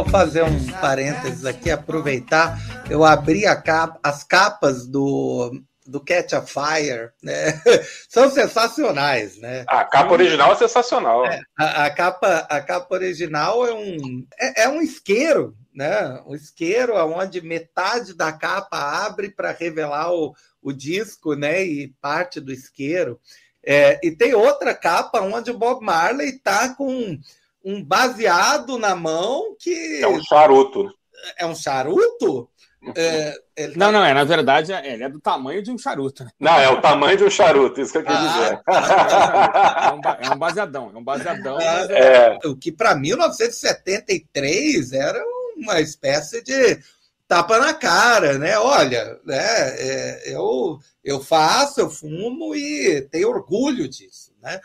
Só 0.00 0.04
fazer 0.06 0.42
um 0.42 0.66
parênteses 0.80 1.44
aqui, 1.44 1.70
aproveitar. 1.70 2.58
Eu 2.88 3.04
abri 3.04 3.42
capa, 3.62 4.00
as 4.02 4.24
capas 4.24 4.86
do, 4.86 5.60
do 5.86 6.02
Catch 6.02 6.32
a 6.32 6.40
Fire, 6.40 7.10
né? 7.22 7.60
São 8.08 8.30
sensacionais, 8.30 9.36
né? 9.38 9.64
A 9.68 9.84
capa 9.84 10.12
original 10.12 10.52
é 10.52 10.56
sensacional. 10.56 11.26
É, 11.26 11.42
a, 11.58 11.84
a, 11.84 11.90
capa, 11.90 12.46
a 12.48 12.62
capa 12.62 12.94
original 12.94 13.66
é 13.66 13.74
um, 13.74 14.26
é, 14.38 14.62
é 14.62 14.68
um 14.70 14.80
isqueiro, 14.80 15.54
né? 15.74 16.22
Um 16.26 16.34
isqueiro 16.34 16.94
onde 16.94 17.42
metade 17.42 18.14
da 18.14 18.32
capa 18.32 18.78
abre 19.04 19.28
para 19.28 19.52
revelar 19.52 20.14
o, 20.14 20.34
o 20.62 20.72
disco, 20.72 21.34
né? 21.34 21.62
E 21.62 21.88
parte 22.00 22.40
do 22.40 22.50
isqueiro. 22.50 23.20
É, 23.62 24.00
e 24.02 24.10
tem 24.10 24.32
outra 24.32 24.74
capa 24.74 25.20
onde 25.20 25.50
o 25.50 25.58
Bob 25.58 25.84
Marley 25.84 26.30
está 26.30 26.74
com 26.74 27.18
um 27.64 27.82
baseado 27.82 28.78
na 28.78 28.94
mão 28.94 29.54
que. 29.58 30.02
É 30.02 30.08
um 30.08 30.22
charuto. 30.22 30.92
É 31.38 31.46
um 31.46 31.54
charuto? 31.54 32.48
É, 32.96 33.32
tá... 33.32 33.38
Não, 33.76 33.92
não, 33.92 34.02
é. 34.02 34.14
Na 34.14 34.24
verdade, 34.24 34.72
é, 34.72 34.94
ele 34.94 35.04
é 35.04 35.08
do 35.08 35.20
tamanho 35.20 35.62
de 35.62 35.70
um 35.70 35.76
charuto. 35.76 36.26
Não, 36.40 36.58
é 36.58 36.70
o 36.70 36.80
tamanho 36.80 37.18
de 37.18 37.24
um 37.24 37.30
charuto, 37.30 37.80
isso 37.80 37.92
que 37.92 37.98
eu 37.98 38.04
quis 38.04 38.14
ah, 38.14 38.26
dizer. 38.26 38.60
É 38.66 39.92
um, 39.92 40.00
é 40.30 40.34
um 40.34 40.38
baseadão, 40.38 40.90
é 40.94 40.98
um 40.98 41.04
baseadão. 41.04 41.58
Ah, 41.58 41.86
é... 41.90 42.38
O 42.46 42.56
que 42.56 42.72
para 42.72 42.94
1973 42.94 44.92
era 44.94 45.22
uma 45.56 45.78
espécie 45.80 46.42
de 46.42 46.80
tapa 47.28 47.58
na 47.58 47.74
cara, 47.74 48.38
né? 48.38 48.58
Olha, 48.58 49.20
né? 49.24 49.38
É, 49.38 50.34
eu, 50.34 50.78
eu 51.04 51.20
faço, 51.20 51.80
eu 51.80 51.90
fumo 51.90 52.54
e 52.54 53.02
tenho 53.10 53.28
orgulho 53.28 53.86
disso, 53.86 54.32
né? 54.42 54.58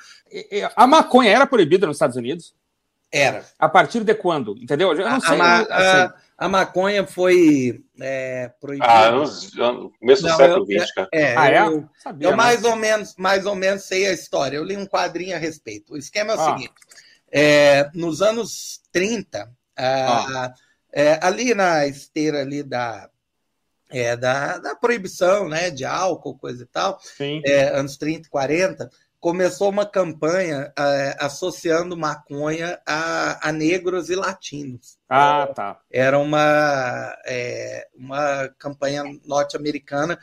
A 0.76 0.88
maconha 0.88 1.32
era 1.32 1.46
proibida 1.46 1.86
nos 1.86 1.98
Estados 1.98 2.16
Unidos? 2.16 2.56
Era. 3.16 3.46
A 3.58 3.70
partir 3.70 4.04
de 4.04 4.14
quando? 4.14 4.58
Entendeu? 4.62 4.92
Eu 4.92 5.10
não 5.10 5.22
sei. 5.22 5.40
A, 5.40 5.62
a, 5.62 6.14
a 6.38 6.50
maconha 6.50 7.08
foi 7.08 7.82
é, 7.98 8.52
proibida. 8.60 8.92
Ah, 8.92 9.12
no 9.12 9.90
começo 9.98 10.22
do 10.22 10.28
não, 10.28 10.36
século 10.36 10.66
XX, 10.66 10.92
cara. 10.94 11.10
É, 11.14 11.38
ah, 11.38 11.50
é? 11.50 11.60
Eu, 11.66 11.90
Sabia, 11.98 12.28
eu 12.28 12.36
mais, 12.36 12.66
ou 12.66 12.76
menos, 12.76 13.16
mais 13.18 13.46
ou 13.46 13.56
menos 13.56 13.84
sei 13.84 14.06
a 14.08 14.12
história. 14.12 14.58
Eu 14.58 14.66
li 14.66 14.76
um 14.76 14.86
quadrinho 14.86 15.34
a 15.34 15.40
respeito. 15.40 15.94
O 15.94 15.98
esquema 15.98 16.34
é 16.34 16.36
o 16.36 16.42
ah. 16.42 16.44
seguinte: 16.44 16.74
é, 17.32 17.90
nos 17.94 18.22
anos 18.22 18.82
30, 18.92 19.50
ah. 19.78 20.54
é, 20.92 21.18
ali 21.22 21.54
na 21.54 21.88
esteira 21.88 22.42
ali 22.42 22.64
da, 22.64 23.10
é, 23.90 24.18
da, 24.18 24.58
da, 24.58 24.76
proibição 24.76 25.48
né, 25.48 25.70
de 25.70 25.86
álcool, 25.86 26.38
coisa 26.38 26.64
e 26.64 26.68
tal, 26.68 27.00
é, 27.46 27.70
anos 27.70 27.96
30 27.96 28.28
e 28.28 28.30
40, 28.30 28.90
começou 29.26 29.70
uma 29.70 29.88
campanha 29.88 30.72
é, 30.78 31.18
associando 31.20 31.98
maconha 31.98 32.80
a, 32.86 33.50
a, 33.50 33.52
negros 33.52 34.12
e 34.12 34.16
latinos. 34.16 35.00
Ah, 35.10 35.48
tá. 35.48 35.80
Era 35.92 36.20
uma, 36.20 37.18
é, 37.26 37.88
uma 37.96 38.48
campanha 38.60 39.04
norte-americana 39.26 40.20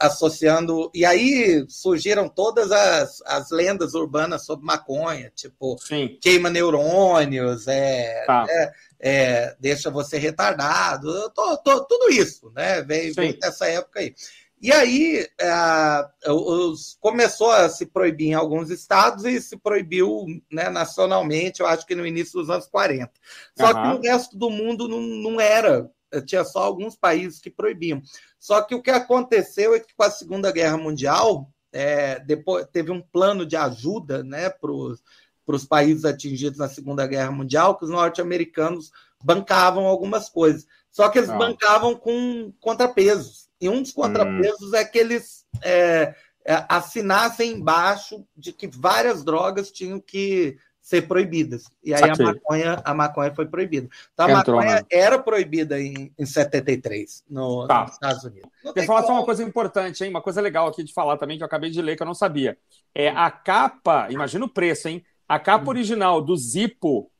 associando. 0.00 0.92
E 0.94 1.04
aí 1.04 1.66
surgiram 1.68 2.28
todas 2.28 2.70
as, 2.70 3.20
as 3.26 3.50
lendas 3.50 3.94
urbanas 3.94 4.46
sobre 4.46 4.64
maconha, 4.64 5.28
tipo 5.34 5.76
Sim. 5.80 6.16
queima 6.22 6.48
neurônios, 6.48 7.66
é, 7.66 8.24
tá. 8.26 8.46
é, 8.48 8.72
é 9.00 9.56
deixa 9.58 9.90
você 9.90 10.18
retardado, 10.18 11.30
tô, 11.30 11.56
tô, 11.56 11.84
tudo 11.84 12.12
isso, 12.12 12.52
né? 12.54 12.80
Veio 12.82 13.12
dessa 13.40 13.66
época 13.66 13.98
aí. 13.98 14.14
E 14.60 14.72
aí 14.72 15.26
é, 15.38 16.30
os, 16.30 16.96
começou 17.00 17.50
a 17.50 17.68
se 17.68 17.84
proibir 17.86 18.28
em 18.28 18.34
alguns 18.34 18.70
estados 18.70 19.24
e 19.24 19.40
se 19.40 19.56
proibiu 19.56 20.24
né, 20.50 20.70
nacionalmente, 20.70 21.60
eu 21.60 21.66
acho 21.66 21.86
que 21.86 21.94
no 21.94 22.06
início 22.06 22.40
dos 22.40 22.48
anos 22.48 22.66
40. 22.66 23.10
Só 23.56 23.66
uhum. 23.66 23.82
que 24.00 24.08
o 24.08 24.10
resto 24.10 24.36
do 24.36 24.48
mundo 24.48 24.88
não, 24.88 25.00
não 25.00 25.40
era, 25.40 25.90
tinha 26.24 26.44
só 26.44 26.60
alguns 26.60 26.96
países 26.96 27.38
que 27.38 27.50
proibiam. 27.50 28.00
Só 28.38 28.62
que 28.62 28.74
o 28.74 28.82
que 28.82 28.90
aconteceu 28.90 29.74
é 29.74 29.80
que 29.80 29.94
com 29.94 30.04
a 30.04 30.10
Segunda 30.10 30.50
Guerra 30.50 30.78
Mundial, 30.78 31.50
é, 31.72 32.18
depois 32.20 32.66
teve 32.72 32.90
um 32.90 33.02
plano 33.02 33.44
de 33.44 33.56
ajuda 33.56 34.24
né, 34.24 34.48
para 34.48 34.72
os 34.72 35.66
países 35.66 36.04
atingidos 36.06 36.58
na 36.58 36.68
Segunda 36.68 37.06
Guerra 37.06 37.30
Mundial, 37.30 37.76
que 37.76 37.84
os 37.84 37.90
norte-americanos 37.90 38.90
bancavam 39.22 39.86
algumas 39.86 40.30
coisas. 40.30 40.66
Só 40.90 41.10
que 41.10 41.18
eles 41.18 41.30
ah. 41.30 41.36
bancavam 41.36 41.94
com 41.94 42.52
contrapesos. 42.58 43.45
E 43.60 43.68
um 43.68 43.82
dos 43.82 43.92
contrapesos 43.92 44.72
hum. 44.72 44.76
é 44.76 44.84
que 44.84 44.98
eles 44.98 45.44
é, 45.62 46.14
é, 46.44 46.64
assinassem 46.68 47.52
embaixo 47.52 48.24
de 48.36 48.52
que 48.52 48.66
várias 48.68 49.24
drogas 49.24 49.70
tinham 49.70 49.98
que 50.00 50.56
ser 50.86 51.08
proibidas. 51.08 51.64
E 51.82 51.92
aí 51.92 52.00
a 52.00 52.14
maconha, 52.16 52.80
a 52.84 52.94
maconha 52.94 53.34
foi 53.34 53.44
proibida. 53.44 53.88
Então 54.14 54.26
a 54.26 54.38
Entrou, 54.38 54.56
maconha 54.58 54.76
né? 54.76 54.86
era 54.88 55.18
proibida 55.18 55.80
em, 55.80 56.12
em 56.16 56.24
73 56.24 57.24
no, 57.28 57.66
tá. 57.66 57.82
nos 57.82 57.94
Estados 57.94 58.22
Unidos. 58.22 58.48
Tem 58.62 58.72
que 58.74 58.86
falar 58.86 59.02
só 59.02 59.12
uma 59.12 59.24
coisa 59.24 59.42
importante, 59.42 60.04
hein? 60.04 60.10
Uma 60.10 60.22
coisa 60.22 60.40
legal 60.40 60.68
aqui 60.68 60.84
de 60.84 60.92
falar 60.92 61.16
também, 61.16 61.36
que 61.36 61.42
eu 61.42 61.46
acabei 61.46 61.70
de 61.70 61.82
ler, 61.82 61.96
que 61.96 62.04
eu 62.04 62.06
não 62.06 62.14
sabia. 62.14 62.56
É 62.94 63.08
a 63.08 63.28
capa, 63.32 64.06
imagina 64.10 64.44
o 64.44 64.48
preço, 64.48 64.86
hein? 64.86 65.04
A 65.28 65.40
capa 65.40 65.64
hum. 65.64 65.70
original 65.70 66.22
do 66.22 66.36
Zippo 66.36 67.10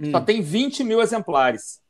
hum. 0.00 0.10
só 0.10 0.20
tem 0.22 0.40
20 0.40 0.82
mil 0.82 1.02
exemplares. 1.02 1.82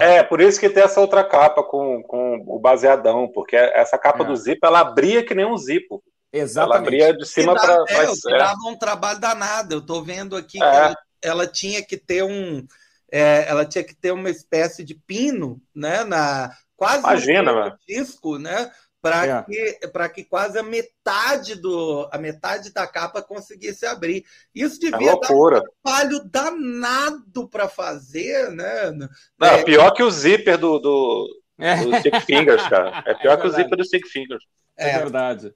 É, 0.00 0.22
por 0.22 0.40
isso 0.40 0.60
que 0.60 0.70
tem 0.70 0.84
essa 0.84 1.00
outra 1.00 1.24
capa 1.24 1.62
com, 1.62 2.02
com 2.04 2.44
o 2.46 2.58
baseadão, 2.58 3.28
porque 3.28 3.56
essa 3.56 3.98
capa 3.98 4.22
é. 4.22 4.26
do 4.26 4.36
Zipo, 4.36 4.64
ela 4.64 4.80
abria 4.80 5.24
que 5.24 5.34
nem 5.34 5.44
um 5.44 5.56
Zipo. 5.56 6.02
Exatamente. 6.32 6.72
Ela 6.72 7.08
abria 7.08 7.16
de 7.16 7.26
cima 7.26 7.54
para. 7.54 7.84
É, 7.88 8.34
é. 8.34 8.38
dava 8.38 8.68
um 8.68 8.76
trabalho 8.76 9.18
danado. 9.18 9.74
Eu 9.74 9.78
estou 9.80 10.02
vendo 10.02 10.36
aqui 10.36 10.58
que 10.58 10.64
é. 10.64 10.66
ela, 10.66 10.96
ela, 11.20 11.46
tinha 11.46 11.82
que 11.82 11.96
ter 11.96 12.22
um. 12.22 12.64
É, 13.10 13.44
ela 13.48 13.66
tinha 13.66 13.84
que 13.84 13.94
ter 13.94 14.12
uma 14.12 14.30
espécie 14.30 14.84
de 14.84 14.94
pino, 14.94 15.60
né? 15.74 16.04
Na, 16.04 16.50
quase 16.76 17.00
Imagina, 17.00 17.52
no 17.52 17.76
disco, 17.86 18.38
né? 18.38 18.70
Para 19.02 19.26
é. 19.26 19.42
que, 19.42 19.88
para 19.88 20.08
que 20.08 20.22
quase 20.22 20.56
a 20.56 20.62
metade 20.62 21.56
do 21.56 22.08
a 22.12 22.18
metade 22.18 22.72
da 22.72 22.86
capa 22.86 23.20
conseguisse 23.20 23.84
abrir. 23.84 24.24
Isso 24.54 24.76
é 24.76 24.90
devia 24.90 25.10
é 25.10 25.20
dar 25.20 25.32
um 25.32 25.50
trabalho 25.82 26.24
danado 26.30 27.48
para 27.48 27.68
fazer, 27.68 28.52
né? 28.52 28.92
Não, 28.92 29.48
é, 29.48 29.64
pior 29.64 29.90
que 29.90 30.04
o 30.04 30.10
zíper 30.10 30.56
do, 30.56 30.78
do, 30.78 31.28
é. 31.58 31.82
do 31.82 31.96
Stick 31.96 32.20
Fingers, 32.20 32.66
cara. 32.68 33.02
É 33.04 33.14
pior 33.14 33.36
é 33.36 33.40
que 33.40 33.46
o 33.48 33.50
zíper 33.50 33.76
do 33.76 33.84
Stick 33.84 34.06
Fingers. 34.06 34.44
É, 34.76 34.96
verdade. 34.98 35.52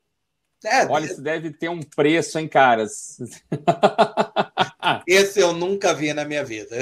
Olha, 0.91 1.05
isso 1.05 1.23
deve 1.23 1.53
ter 1.53 1.69
um 1.69 1.81
preço, 1.81 2.39
hein, 2.39 2.49
caras? 2.49 3.19
Esse 5.07 5.39
eu 5.39 5.53
nunca 5.53 5.95
vi 5.95 6.13
na 6.13 6.25
minha 6.25 6.43
vida. 6.45 6.77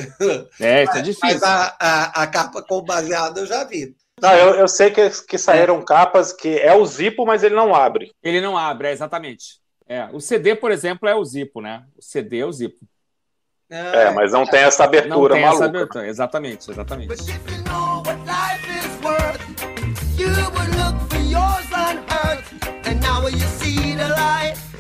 É, 0.59 0.85
isso 0.85 0.97
é 0.97 1.03
difícil. 1.03 1.29
Mas 1.29 1.43
a, 1.43 1.77
a, 1.79 2.23
a 2.23 2.27
capa 2.27 2.63
com 2.63 2.83
baseado 2.83 3.39
eu 3.39 3.47
já 3.47 3.65
vi. 3.65 3.95
Não, 4.25 4.35
eu, 4.35 4.55
eu 4.55 4.69
sei 4.69 4.91
que, 4.91 5.11
que 5.27 5.37
saíram 5.37 5.79
é. 5.81 5.85
capas 5.85 6.33
que 6.33 6.59
é 6.59 6.75
o 6.75 6.87
Zipo, 6.87 7.27
mas 7.27 7.43
ele 7.43 7.55
não 7.55 7.75
abre. 7.75 8.13
Ele 8.23 8.41
não 8.41 8.57
abre, 8.57 8.89
é, 8.89 8.93
exatamente. 8.93 9.61
É, 9.87 10.09
o 10.13 10.21
CD, 10.21 10.55
por 10.55 10.71
exemplo, 10.71 11.07
é 11.09 11.15
o 11.15 11.25
Zipo, 11.25 11.61
né? 11.61 11.85
O 11.97 12.03
CD 12.03 12.39
é 12.39 12.47
o 12.47 12.53
Zipo. 12.53 12.79
É, 13.69 14.11
mas 14.11 14.33
não 14.33 14.47
tem 14.47 14.61
essa 14.61 14.85
abertura 14.85 15.35
não 15.35 15.41
tem 15.41 15.43
maluca. 15.43 15.65
Essa 15.65 15.65
abertura. 15.65 16.07
Exatamente, 16.07 16.71
exatamente. 16.71 17.15
stand 23.95 24.74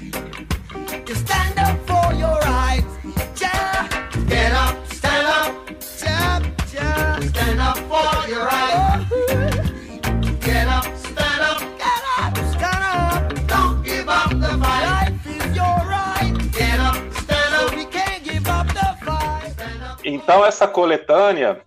Então, 20.05 20.45
essa 20.45 20.69
coletânea, 20.69 21.65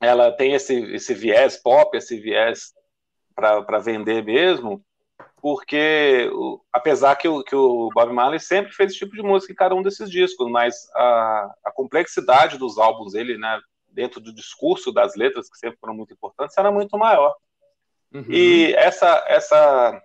ela 0.00 0.32
tem 0.32 0.54
esse, 0.54 0.74
esse 0.94 1.14
viés 1.14 1.56
pop, 1.56 1.96
esse 1.96 2.18
viés 2.18 2.74
para 3.34 3.78
vender 3.78 4.24
mesmo, 4.24 4.84
porque 5.40 6.28
apesar 6.72 7.14
que 7.16 7.28
o, 7.28 7.44
que 7.44 7.54
o 7.54 7.88
Bob 7.94 8.12
Marley 8.12 8.40
sempre 8.40 8.72
fez 8.72 8.90
esse 8.90 8.98
tipo 8.98 9.14
de 9.14 9.22
música 9.22 9.52
em 9.52 9.56
cada 9.56 9.74
um 9.74 9.82
desses 9.82 10.10
discos, 10.10 10.50
mas 10.50 10.88
a, 10.94 11.54
a 11.64 11.70
complexidade 11.70 12.58
dos 12.58 12.78
álbuns 12.78 13.12
dele, 13.12 13.38
né, 13.38 13.60
dentro 13.88 14.20
do 14.20 14.34
discurso 14.34 14.92
das 14.92 15.14
letras, 15.14 15.48
que 15.48 15.56
sempre 15.56 15.78
foram 15.80 15.94
muito 15.94 16.12
importantes, 16.12 16.58
era 16.58 16.72
muito 16.72 16.98
maior. 16.98 17.34
Uhum. 18.12 18.26
E 18.28 18.74
essa, 18.74 19.24
essa, 19.28 20.02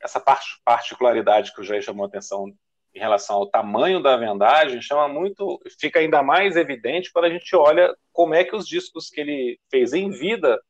essa 0.00 0.22
particularidade 0.64 1.52
que 1.54 1.60
o 1.60 1.64
Jair 1.64 1.82
chamou 1.82 2.04
a 2.04 2.08
atenção 2.08 2.54
em 2.94 2.98
relação 3.00 3.36
ao 3.36 3.46
tamanho 3.46 4.00
da 4.00 4.16
vendagem 4.16 4.80
chama 4.80 5.08
muito, 5.08 5.60
fica 5.80 5.98
ainda 5.98 6.22
mais 6.22 6.56
evidente 6.56 7.10
quando 7.12 7.24
a 7.24 7.30
gente 7.30 7.54
olha 7.56 7.94
como 8.12 8.34
é 8.34 8.44
que 8.44 8.54
os 8.54 8.66
discos 8.66 9.10
que 9.10 9.20
ele 9.20 9.58
fez 9.70 9.92
em 9.92 10.10
vida 10.10 10.60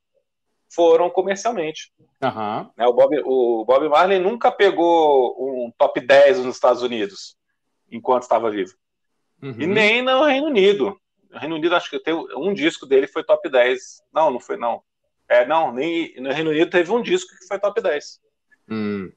foram 0.74 1.10
comercialmente. 1.10 1.92
Uhum. 2.22 2.88
o, 2.88 2.92
Bob, 2.92 3.22
o 3.24 3.64
Bob 3.64 3.88
Marley 3.88 4.18
nunca 4.18 4.50
pegou 4.50 5.36
um 5.38 5.70
top 5.76 6.00
10 6.00 6.44
nos 6.44 6.56
Estados 6.56 6.82
Unidos 6.82 7.36
enquanto 7.90 8.22
estava 8.22 8.50
vivo. 8.50 8.74
Uhum. 9.42 9.56
E 9.58 9.66
nem 9.66 10.02
no 10.02 10.24
Reino 10.24 10.46
Unido. 10.46 10.98
No 11.30 11.38
Reino 11.38 11.56
Unido, 11.56 11.76
acho 11.76 11.90
que 11.90 12.00
tem 12.00 12.14
um 12.14 12.54
disco 12.54 12.86
dele 12.86 13.06
foi 13.06 13.22
top 13.22 13.48
10. 13.48 14.02
Não, 14.12 14.30
não 14.30 14.40
foi, 14.40 14.56
não. 14.56 14.82
É, 15.28 15.46
não, 15.46 15.72
nem 15.72 16.14
no 16.20 16.32
Reino 16.32 16.50
Unido 16.50 16.70
teve 16.70 16.90
um 16.90 17.02
disco 17.02 17.36
que 17.36 17.46
foi 17.46 17.58
top 17.58 17.80
10. 17.80 18.20
Hum. 18.68 19.12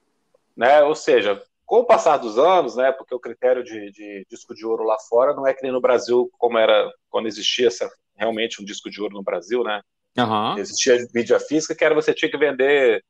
Né? 0.55 0.83
Ou 0.83 0.95
seja, 0.95 1.41
com 1.67 1.79
o 1.79 1.85
passar 1.85 2.15
dos 2.15 2.39
anos, 2.39 2.77
né, 2.77 2.93
porque 2.93 3.13
o 3.13 3.19
critério 3.19 3.61
de, 3.61 3.91
de, 3.91 4.25
disco 4.29 4.55
de 4.55 4.65
ouro 4.65 4.85
lá 4.85 4.97
fora 5.09 5.35
não 5.35 5.45
é 5.45 5.53
que 5.53 5.61
nem 5.61 5.71
no 5.71 5.81
Brasil, 5.81 6.31
como 6.39 6.57
era 6.57 6.89
quando 7.09 7.27
existia 7.27 7.67
essa, 7.67 7.91
realmente 8.15 8.61
um 8.61 8.65
disco 8.65 8.89
de 8.89 9.01
ouro 9.01 9.13
no 9.13 9.21
Brasil, 9.21 9.63
né? 9.65 9.81
Uhum. 10.17 10.57
Existia 10.57 10.97
mídia 11.13 11.39
física 11.39 11.75
que 11.75 11.83
era 11.83 11.93
você 11.93 12.13
tinha 12.13 12.31
que 12.31 12.37
vender 12.37 13.03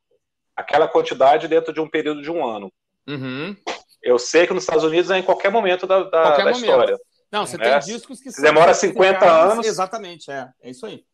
aquela 0.55 0.87
quantidade 0.87 1.47
dentro 1.47 1.71
de 1.71 1.79
um 1.79 1.87
período 1.87 2.21
de 2.21 2.31
um 2.31 2.43
ano. 2.43 2.73
Uhum. 3.07 3.55
Eu 4.01 4.17
sei 4.17 4.47
que 4.47 4.53
nos 4.53 4.63
Estados 4.63 4.83
Unidos 4.83 5.11
é 5.11 5.19
em 5.19 5.23
qualquer 5.23 5.51
momento 5.51 5.85
da, 5.85 6.03
da, 6.03 6.21
qualquer 6.23 6.45
da 6.45 6.51
momento. 6.51 6.65
história. 6.65 6.97
Não, 7.31 7.45
você 7.45 7.57
né? 7.57 7.69
tem 7.69 7.93
discos 7.93 8.19
que 8.19 8.41
demora 8.41 8.73
50 8.73 9.31
anos. 9.31 9.67
Exatamente, 9.67 10.31
é, 10.31 10.49
é 10.63 10.69
isso 10.71 10.85
aí. 10.85 11.05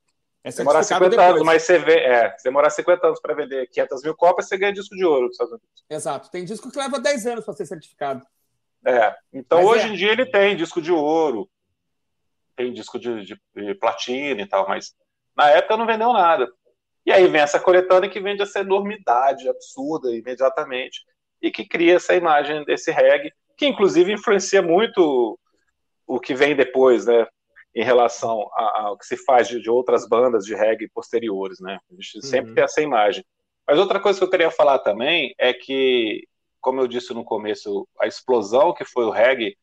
É 0.43 0.51
demorar 0.51 0.84
50 0.84 1.10
depois. 1.10 1.29
anos, 1.29 1.43
mas 1.43 1.63
você 1.63 1.79
vê, 1.79 1.99
é, 1.99 2.38
se 2.38 2.43
demorar 2.43 2.69
50 2.69 3.08
anos 3.08 3.21
para 3.21 3.34
vender 3.34 3.65
500 3.67 4.03
mil 4.03 4.13
cópias, 4.13 4.47
você 4.47 4.58
ganha 4.58 4.73
disco 4.73 4.93
de 4.93 5.06
ouro 5.06 5.23
nos 5.23 5.32
Estados 5.32 5.53
Unidos. 5.53 5.84
Exato. 5.89 6.29
Tem 6.29 6.43
disco 6.43 6.69
que 6.69 6.77
leva 6.77 6.99
10 6.99 7.27
anos 7.27 7.45
para 7.45 7.53
ser 7.53 7.65
certificado. 7.65 8.25
É. 8.86 9.15
Então, 9.32 9.60
mas 9.60 9.67
hoje 9.67 9.88
é. 9.88 9.89
em 9.89 9.93
dia, 9.95 10.12
ele 10.12 10.25
tem 10.25 10.56
disco 10.58 10.82
de 10.82 10.91
ouro, 10.91 11.49
tem 12.58 12.73
disco 12.73 12.99
de, 12.99 13.23
de, 13.23 13.41
de, 13.56 13.75
platina 13.75 14.41
e 14.41 14.45
tal, 14.45 14.67
mas 14.67 14.93
na 15.36 15.49
época 15.49 15.77
não 15.77 15.86
vendeu 15.86 16.12
nada. 16.12 16.51
E 17.06 17.12
aí 17.12 17.25
vem 17.27 17.41
essa 17.41 17.60
coletânea 17.60 18.10
que 18.10 18.19
vende 18.19 18.41
essa 18.41 18.60
enormidade 18.60 19.47
absurda 19.47 20.13
imediatamente 20.13 21.06
e 21.41 21.51
que 21.51 21.65
cria 21.65 21.95
essa 21.95 22.15
imagem 22.15 22.63
desse 22.65 22.91
reggae, 22.91 23.34
que 23.58 23.65
inclusive 23.65 24.12
influencia 24.12 24.62
muito 24.62 25.39
o 26.06 26.19
que 26.19 26.34
vem 26.34 26.56
depois, 26.56 27.06
né? 27.06 27.25
Em 27.76 27.84
relação 27.84 28.48
ao 28.54 28.98
que 28.98 29.06
se 29.06 29.18
faz 29.18 29.48
de, 29.48 29.62
de, 29.62 29.70
outras 29.70 30.08
bandas 30.08 30.46
de 30.46 30.54
reggae 30.54 30.88
posteriores, 30.90 31.60
né? 31.60 31.80
A 31.92 31.96
gente 31.96 32.18
uhum. 32.18 32.22
sempre 32.22 32.54
tem 32.54 32.64
essa 32.64 32.82
imagem. 32.82 33.26
Mas 33.68 33.80
outra 33.80 34.00
coisa 34.00 34.20
que 34.20 34.26
eu 34.26 34.30
queria 34.30 34.52
falar 34.52 34.80
também 34.80 35.34
é 35.40 35.54
que, 35.54 36.28
como 36.62 36.82
eu 36.82 36.88
disse 36.88 37.14
no 37.14 37.24
começo, 37.24 37.88
a 38.00 38.06
explosão 38.06 38.74
que 38.74 38.86
foi 38.86 39.06
o 39.06 39.10
reggae, 39.10 39.58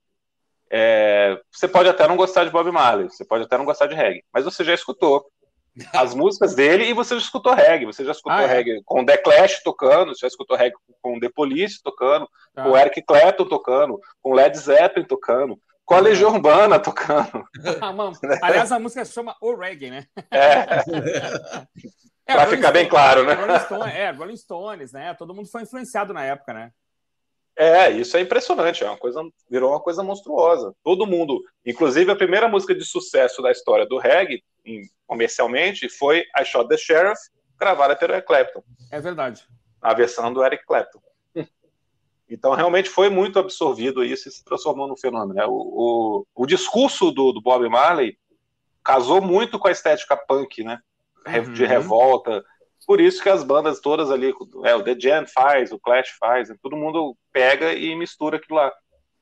é, 0.70 1.40
você 1.50 1.68
pode 1.68 1.88
até 1.88 2.06
não 2.06 2.16
gostar 2.16 2.44
de 2.44 2.50
Bob 2.50 2.70
Marley, 2.70 3.08
você 3.08 3.24
pode 3.24 3.44
até 3.44 3.58
não 3.58 3.64
gostar 3.64 3.86
de 3.86 3.94
reggae, 3.94 4.24
mas 4.32 4.44
você 4.44 4.62
já 4.64 4.72
escutou 4.72 5.26
as 5.92 6.14
músicas 6.14 6.54
dele 6.54 6.84
e 6.84 6.92
você 6.92 7.14
já 7.14 7.20
escutou 7.20 7.54
reggae, 7.54 7.86
você 7.86 8.04
já 8.04 8.12
escutou 8.12 8.38
ah, 8.38 8.42
é? 8.42 8.46
reggae 8.46 8.82
com 8.84 9.04
The 9.04 9.16
Clash 9.18 9.62
tocando, 9.62 10.14
você 10.14 10.20
já 10.20 10.28
escutou 10.28 10.56
reggae 10.56 10.76
com 11.02 11.18
The 11.18 11.28
Police 11.28 11.82
tocando, 11.82 12.28
ah. 12.54 12.62
com 12.62 12.76
Eric 12.76 13.02
Clapton 13.02 13.46
tocando, 13.46 14.00
com 14.22 14.32
Led 14.32 14.56
Zeppelin 14.56 15.06
tocando, 15.06 15.60
com 15.90 15.96
a 15.96 16.00
Legião 16.00 16.32
Urbana 16.32 16.78
tocando. 16.78 17.44
Ah, 17.80 17.92
mano, 17.92 18.12
aliás, 18.40 18.70
a 18.70 18.78
música 18.78 19.04
se 19.04 19.12
chama 19.12 19.36
O 19.40 19.56
Reggae, 19.56 19.90
né? 19.90 20.06
É. 20.30 20.62
é 22.26 22.32
pra 22.32 22.46
ficar 22.46 22.70
bem 22.70 22.88
claro, 22.88 23.24
né? 23.24 23.34
Rolling 23.34 23.58
Stone, 23.58 23.90
é, 23.90 24.10
Rolling 24.12 24.36
Stones, 24.36 24.92
né? 24.92 25.14
Todo 25.14 25.34
mundo 25.34 25.48
foi 25.48 25.62
influenciado 25.62 26.14
na 26.14 26.24
época, 26.24 26.54
né? 26.54 26.70
É, 27.56 27.90
isso 27.90 28.16
é 28.16 28.20
impressionante, 28.20 28.84
é 28.84 28.86
uma 28.86 28.96
coisa, 28.96 29.20
virou 29.50 29.72
uma 29.72 29.80
coisa 29.80 30.00
monstruosa. 30.00 30.72
Todo 30.84 31.08
mundo, 31.08 31.42
inclusive 31.66 32.08
a 32.12 32.16
primeira 32.16 32.48
música 32.48 32.72
de 32.72 32.84
sucesso 32.84 33.42
da 33.42 33.50
história 33.50 33.84
do 33.84 33.98
reggae, 33.98 34.44
comercialmente, 35.08 35.88
foi 35.88 36.20
I 36.38 36.44
Shot 36.44 36.68
the 36.68 36.76
Sheriff, 36.76 37.20
gravada 37.58 37.96
pelo 37.96 38.12
Eric 38.12 38.28
Clapton. 38.28 38.62
É 38.92 39.00
verdade. 39.00 39.44
A 39.82 39.92
versão 39.92 40.32
do 40.32 40.44
Eric 40.44 40.64
Clapton. 40.64 41.00
Então, 42.30 42.54
realmente 42.54 42.88
foi 42.88 43.10
muito 43.10 43.38
absorvido 43.38 44.04
isso 44.04 44.28
e 44.28 44.32
se 44.32 44.44
transformou 44.44 44.86
num 44.86 44.96
fenômeno. 44.96 45.34
Né? 45.34 45.44
O, 45.46 45.52
o, 45.52 46.26
o, 46.34 46.46
discurso 46.46 47.10
do, 47.10 47.32
do, 47.32 47.42
Bob 47.42 47.68
Marley 47.68 48.16
casou 48.84 49.20
muito 49.20 49.58
com 49.58 49.68
a 49.68 49.72
estética 49.72 50.16
punk, 50.16 50.62
né? 50.62 50.78
Uhum. 51.26 51.52
De 51.52 51.66
revolta. 51.66 52.44
Por 52.86 53.00
isso 53.00 53.22
que 53.22 53.28
as 53.28 53.44
bandas 53.44 53.80
todas 53.80 54.10
ali, 54.10 54.32
é, 54.64 54.74
o 54.74 54.82
The 54.82 54.98
Jam 54.98 55.26
faz, 55.26 55.70
o 55.70 55.78
Clash 55.78 56.10
faz, 56.18 56.48
todo 56.62 56.76
mundo 56.76 57.16
pega 57.32 57.74
e 57.74 57.94
mistura 57.94 58.36
aquilo 58.36 58.58
lá. 58.58 58.72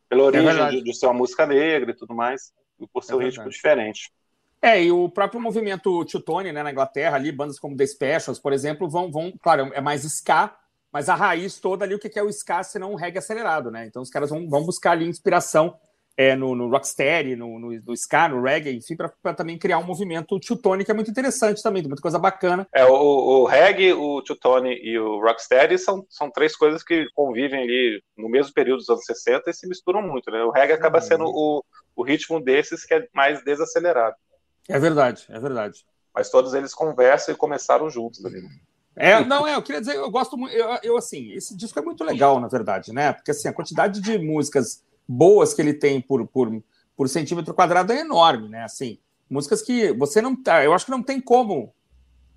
Pela 0.08 0.22
é 0.22 0.24
origem 0.24 0.62
é 0.62 0.70
de, 0.70 0.82
de, 0.82 0.94
ser 0.94 1.06
uma 1.06 1.14
música 1.14 1.44
negra 1.46 1.90
e 1.90 1.94
tudo 1.94 2.14
mais, 2.14 2.52
e 2.80 2.86
por 2.86 3.02
seu 3.02 3.20
é 3.20 3.24
ritmo 3.24 3.48
diferente. 3.48 4.12
É, 4.60 4.82
e 4.82 4.90
o 4.90 5.08
próprio 5.08 5.40
movimento 5.40 6.04
Tony, 6.24 6.50
né, 6.50 6.62
na 6.62 6.72
Inglaterra, 6.72 7.16
ali, 7.16 7.30
bandas 7.30 7.58
como 7.58 7.76
The 7.76 7.86
Specials, 7.86 8.38
por 8.38 8.52
exemplo, 8.52 8.88
vão, 8.88 9.10
vão 9.10 9.32
claro, 9.40 9.70
é 9.72 9.80
mais 9.80 10.04
ska, 10.04 10.56
mas 10.92 11.08
a 11.08 11.14
raiz 11.14 11.58
toda 11.58 11.84
ali, 11.84 11.94
o 11.94 11.98
que 11.98 12.18
é 12.18 12.22
o 12.22 12.28
ska, 12.28 12.62
senão 12.62 12.92
um 12.92 12.96
reggae 12.96 13.18
acelerado, 13.18 13.70
né? 13.70 13.86
Então 13.86 14.02
os 14.02 14.10
caras 14.10 14.30
vão, 14.30 14.48
vão 14.48 14.64
buscar 14.64 14.92
ali 14.92 15.06
inspiração 15.06 15.76
é, 16.18 16.34
no, 16.34 16.52
no 16.56 16.68
rocksteady, 16.68 17.36
no, 17.36 17.60
no, 17.60 17.70
no, 17.80 17.92
ska, 17.92 18.28
no 18.28 18.42
reggae, 18.42 18.76
enfim, 18.76 18.96
para 18.96 19.34
também 19.34 19.56
criar 19.56 19.78
um 19.78 19.84
movimento 19.84 20.40
two-tone 20.40 20.84
que 20.84 20.90
é 20.90 20.94
muito 20.94 21.12
interessante 21.12 21.62
também, 21.62 21.80
tem 21.80 21.88
muita 21.88 22.02
coisa 22.02 22.18
bacana. 22.18 22.66
É, 22.74 22.84
o, 22.84 22.92
o 22.92 23.44
reggae, 23.46 23.92
o 23.92 24.20
two-tone 24.22 24.74
e 24.82 24.98
o 24.98 25.20
rocksteady 25.20 25.78
são, 25.78 26.04
são 26.10 26.28
três 26.28 26.56
coisas 26.56 26.82
que 26.82 27.06
convivem 27.14 27.62
ali 27.62 28.02
no 28.16 28.28
mesmo 28.28 28.52
período 28.52 28.78
dos 28.78 28.88
anos 28.88 29.04
60 29.04 29.48
e 29.48 29.54
se 29.54 29.68
misturam 29.68 30.02
muito, 30.02 30.28
né? 30.32 30.42
O 30.42 30.50
reggae 30.50 30.72
acaba 30.72 30.98
uhum. 30.98 31.04
sendo 31.04 31.24
o, 31.26 31.64
o 31.94 32.02
ritmo 32.02 32.40
desses 32.40 32.84
que 32.84 32.94
é 32.94 33.06
mais 33.14 33.44
desacelerado. 33.44 34.16
É 34.68 34.78
verdade, 34.78 35.24
é 35.28 35.38
verdade. 35.38 35.84
mas 36.12 36.30
todos 36.30 36.52
eles 36.52 36.74
conversam 36.74 37.32
e 37.32 37.38
começaram 37.38 37.88
juntos 37.88 38.24
ali. 38.24 38.42
Né? 38.42 38.48
É, 38.98 39.24
não, 39.24 39.46
é, 39.46 39.54
eu 39.54 39.62
queria 39.62 39.80
dizer, 39.80 39.96
eu 39.96 40.10
gosto 40.10 40.36
muito, 40.36 40.54
eu, 40.54 40.78
eu, 40.82 40.96
assim, 40.96 41.32
esse 41.32 41.56
disco 41.56 41.78
é 41.78 41.82
muito 41.82 42.02
legal, 42.04 42.40
na 42.40 42.48
verdade, 42.48 42.92
né? 42.92 43.12
Porque 43.12 43.30
assim, 43.30 43.48
a 43.48 43.52
quantidade 43.52 44.00
de 44.00 44.18
músicas 44.18 44.82
boas 45.06 45.54
que 45.54 45.62
ele 45.62 45.72
tem 45.72 46.00
por, 46.00 46.26
por, 46.26 46.62
por 46.96 47.08
centímetro 47.08 47.54
quadrado 47.54 47.92
é 47.92 48.00
enorme, 48.00 48.48
né? 48.48 48.64
Assim, 48.64 48.98
músicas 49.30 49.62
que 49.62 49.92
você 49.92 50.20
não 50.20 50.34
tá, 50.34 50.64
eu 50.64 50.74
acho 50.74 50.84
que 50.84 50.90
não 50.90 51.02
tem 51.02 51.20
como, 51.20 51.72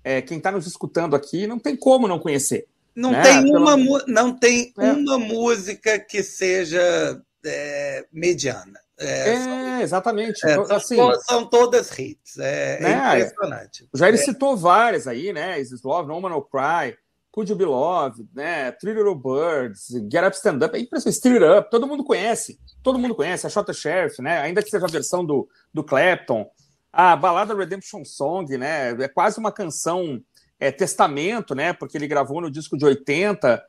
é, 0.04 0.22
quem 0.22 0.38
está 0.38 0.50
nos 0.52 0.66
escutando 0.66 1.16
aqui, 1.16 1.46
não 1.46 1.58
tem 1.58 1.76
como 1.76 2.08
não 2.08 2.18
conhecer. 2.18 2.66
Não 2.94 3.12
né? 3.12 3.22
tem 3.22 3.56
uma, 3.56 3.76
Pelo... 3.76 4.04
não 4.06 4.36
tem 4.36 4.72
é. 4.78 4.92
uma 4.92 5.18
música 5.18 5.98
que 5.98 6.22
seja 6.22 7.20
é, 7.44 8.06
mediana. 8.12 8.81
É, 8.98 9.30
é 9.30 9.40
são, 9.40 9.80
exatamente. 9.80 10.46
É, 10.46 10.52
então, 10.52 10.76
assim, 10.76 10.96
são, 11.22 11.46
todas 11.46 11.96
hits. 11.98 12.38
É, 12.38 12.76
é 12.76 12.80
né? 12.80 13.20
impressionante. 13.20 13.88
O 13.92 13.98
Jair 13.98 14.16
citou 14.18 14.56
várias 14.56 15.06
aí, 15.06 15.32
né? 15.32 15.60
Is 15.60 15.82
Love, 15.82 16.08
No 16.08 16.20
Man 16.20 16.30
No 16.30 16.42
Cry, 16.42 16.96
Could 17.30 17.50
You 17.50 17.56
Be 17.56 17.64
Loved, 17.64 18.28
né? 18.34 18.72
Three 18.72 18.94
Little 18.94 19.14
Birds, 19.14 19.88
Get 20.10 20.24
Up, 20.24 20.36
Stand 20.36 20.64
Up. 20.64 20.76
É 20.76 20.80
impressionante. 20.80 21.16
Street 21.16 21.42
Up, 21.42 21.70
todo 21.70 21.86
mundo 21.86 22.04
conhece. 22.04 22.58
Todo 22.82 22.98
mundo 22.98 23.14
conhece. 23.14 23.46
A 23.46 23.50
Shot 23.50 23.72
Sheriff, 23.72 24.20
né? 24.20 24.40
Ainda 24.40 24.62
que 24.62 24.70
seja 24.70 24.86
a 24.86 24.90
versão 24.90 25.24
do, 25.24 25.48
do 25.72 25.82
Clapton. 25.82 26.48
A 26.92 27.16
balada 27.16 27.54
Redemption 27.54 28.04
Song, 28.04 28.56
né? 28.58 28.90
É 28.90 29.08
quase 29.08 29.38
uma 29.38 29.50
canção 29.50 30.22
é, 30.60 30.70
testamento, 30.70 31.54
né? 31.54 31.72
Porque 31.72 31.96
ele 31.96 32.06
gravou 32.06 32.40
no 32.40 32.50
disco 32.50 32.76
de 32.76 32.84
80 32.84 33.62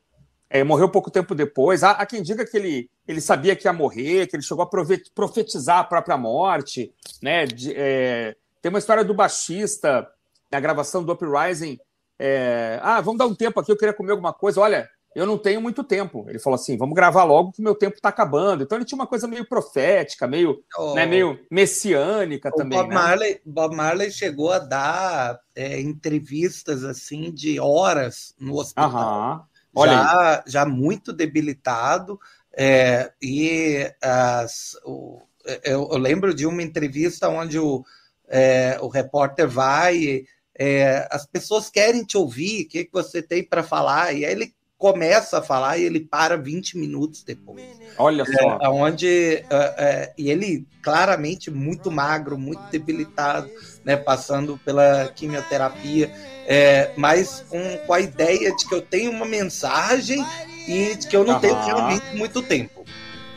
é, 0.54 0.64
morreu 0.64 0.88
pouco 0.88 1.10
tempo 1.10 1.34
depois. 1.34 1.84
Há, 1.84 1.94
há, 1.94 2.06
quem 2.06 2.22
diga 2.22 2.46
que 2.46 2.56
ele, 2.56 2.88
ele 3.08 3.20
sabia 3.20 3.56
que 3.56 3.68
ia 3.68 3.74
morrer, 3.74 4.28
que 4.28 4.36
ele 4.36 4.44
chegou 4.44 4.64
a 4.64 4.70
profetizar 5.16 5.80
a 5.80 5.84
própria 5.84 6.16
morte. 6.16 6.94
Né? 7.20 7.48
De, 7.48 7.74
é, 7.76 8.36
tem 8.62 8.70
uma 8.70 8.78
história 8.78 9.04
do 9.04 9.16
baixista, 9.16 10.08
na 10.52 10.60
gravação 10.60 11.04
do 11.04 11.12
Uprising. 11.12 11.80
É, 12.20 12.80
ah, 12.84 13.02
vamos 13.02 13.18
dar 13.18 13.26
um 13.26 13.34
tempo 13.34 13.60
aqui, 13.60 13.72
eu 13.72 13.78
queria 13.78 13.96
comer 13.96 14.12
alguma 14.12 14.32
coisa. 14.32 14.62
Olha, 14.62 14.88
eu 15.16 15.26
não 15.26 15.40
tenho 15.40 15.60
muito 15.60 15.84
tempo. 15.84 16.24
Ele 16.30 16.38
falou 16.38 16.54
assim: 16.54 16.78
vamos 16.78 16.94
gravar 16.94 17.24
logo 17.24 17.52
que 17.52 17.62
meu 17.62 17.74
tempo 17.74 17.96
está 17.96 18.10
acabando. 18.10 18.62
Então 18.62 18.78
ele 18.78 18.86
tinha 18.86 19.00
uma 19.00 19.08
coisa 19.08 19.28
meio 19.28 19.50
profética, 19.50 20.28
meio, 20.28 20.64
oh, 20.78 20.94
né, 20.94 21.08
meio 21.08 21.40
messiânica 21.50 22.52
também. 22.52 22.78
Bob, 22.78 22.90
né? 22.90 22.96
Marley, 22.96 23.42
Bob 23.44 23.76
Marley 23.76 24.12
chegou 24.12 24.52
a 24.52 24.60
dar 24.60 25.40
é, 25.56 25.82
entrevistas 25.82 26.84
assim 26.84 27.32
de 27.32 27.60
horas 27.60 28.36
no 28.40 28.60
hospital. 28.60 28.92
Aham 28.92 29.53
já, 29.76 30.44
já 30.46 30.66
muito 30.66 31.12
debilitado. 31.12 32.20
É, 32.56 33.12
e 33.22 33.92
as, 34.02 34.78
o, 34.86 35.22
eu, 35.64 35.90
eu, 35.92 35.98
lembro 35.98 36.34
de 36.34 36.46
uma 36.46 36.62
entrevista 36.62 37.28
onde 37.28 37.58
o, 37.58 37.84
é, 38.28 38.78
o 38.82 38.88
repórter 38.88 39.48
vai, 39.48 40.24
é, 40.58 41.08
as 41.12 41.26
pessoas 41.26 41.70
querem 41.70 42.04
te 42.04 42.18
ouvir, 42.18 42.64
o 42.64 42.70
que, 42.70 42.86
que 42.86 42.94
você 42.94 43.22
tem 43.22 43.44
para 43.44 43.64
falar? 43.64 44.14
E 44.14 44.26
aí 44.26 44.32
ele 44.32 44.54
começa 44.84 45.38
a 45.38 45.42
falar 45.42 45.78
e 45.78 45.86
ele 45.86 46.02
para 46.02 46.36
20 46.36 46.78
minutos 46.78 47.24
depois. 47.24 47.64
Olha 47.98 48.26
só. 48.26 48.60
É, 48.62 48.68
onde, 48.68 49.08
é, 49.08 49.46
é, 49.50 50.14
e 50.18 50.30
ele 50.30 50.68
claramente 50.82 51.50
muito 51.50 51.90
magro, 51.90 52.38
muito 52.38 52.62
debilitado, 52.70 53.50
né, 53.86 53.96
passando 53.96 54.60
pela 54.66 55.10
quimioterapia, 55.16 56.12
é, 56.46 56.92
mas 56.98 57.46
com, 57.48 57.78
com 57.88 57.94
a 57.94 58.02
ideia 58.02 58.54
de 58.54 58.68
que 58.68 58.76
eu 58.76 58.82
tenho 58.82 59.12
uma 59.12 59.26
mensagem 59.26 60.22
e 60.68 60.98
de 60.98 61.08
que 61.08 61.16
eu 61.16 61.24
não 61.24 61.40
tenho 61.40 61.58
realmente 61.64 62.18
muito 62.18 62.42
tempo. 62.42 62.84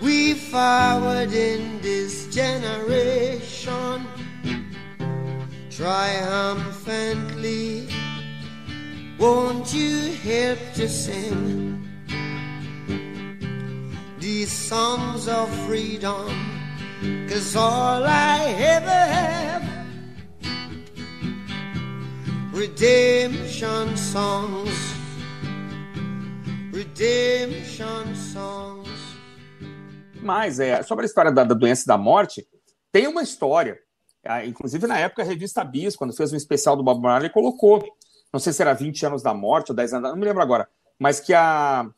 We 0.03 0.35
forward 0.35 1.33
in 1.33 1.79
this 1.81 2.27
generation 2.33 4.05
triumphantly 5.71 7.87
Won't 9.18 9.72
you 9.72 10.12
help 10.22 10.59
to 10.74 10.87
sing 10.88 11.83
these 14.20 14.52
songs 14.52 15.26
of 15.26 15.48
freedom? 15.66 16.29
Cause 17.26 17.57
all 17.57 18.05
I 18.05 18.55
ever 18.59 18.90
have 18.90 19.62
redemption 22.52 23.96
songs, 23.96 24.70
redemption 26.72 28.14
songs. 28.14 28.88
Mas 30.20 30.61
é, 30.61 30.83
sobre 30.83 31.05
a 31.05 31.07
história 31.07 31.33
da, 31.33 31.42
da 31.42 31.55
doença 31.55 31.85
e 31.85 31.87
da 31.87 31.96
morte, 31.96 32.46
tem 32.92 33.07
uma 33.07 33.22
história. 33.22 33.79
Ah, 34.24 34.44
inclusive, 34.44 34.87
na 34.87 34.98
época, 34.98 35.22
a 35.22 35.24
revista 35.24 35.64
Bis, 35.64 35.96
quando 35.96 36.14
fez 36.14 36.33
um 36.33 36.37
especial 36.37 36.76
do 36.76 36.83
Bob 36.83 37.00
Marley, 37.00 37.31
colocou 37.31 37.83
não 38.33 38.41
sei 38.41 38.53
se 38.53 38.62
era 38.62 38.75
20 38.75 39.07
anos 39.07 39.23
da 39.23 39.33
morte 39.33 39.71
ou 39.71 39.77
10 39.77 39.95
anos, 39.95 40.11
não 40.11 40.17
me 40.17 40.25
lembro 40.25 40.43
agora, 40.43 40.69
mas 40.99 41.21
que 41.21 41.33
a, 41.33 41.89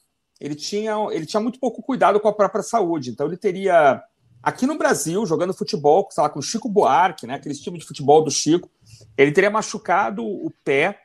ele, 0.40 0.54
tinha, 0.54 0.94
ele 1.10 1.26
tinha 1.26 1.40
muito 1.40 1.58
pouco 1.58 1.82
cuidado 1.82 2.20
com 2.20 2.28
a 2.28 2.32
própria 2.32 2.62
saúde. 2.62 3.10
Então 3.10 3.26
ele 3.26 3.36
teria, 3.36 4.02
aqui 4.42 4.66
no 4.66 4.78
Brasil, 4.78 5.24
jogando 5.26 5.54
futebol, 5.54 6.06
sei 6.10 6.22
lá, 6.22 6.28
com 6.28 6.38
o 6.38 6.42
Chico 6.42 6.68
Buarque, 6.68 7.26
né, 7.26 7.34
aquele 7.34 7.54
time 7.54 7.78
de 7.78 7.86
futebol 7.86 8.22
do 8.22 8.30
Chico, 8.30 8.70
ele 9.16 9.32
teria 9.32 9.50
machucado 9.50 10.24
o 10.24 10.52
pé 10.64 11.00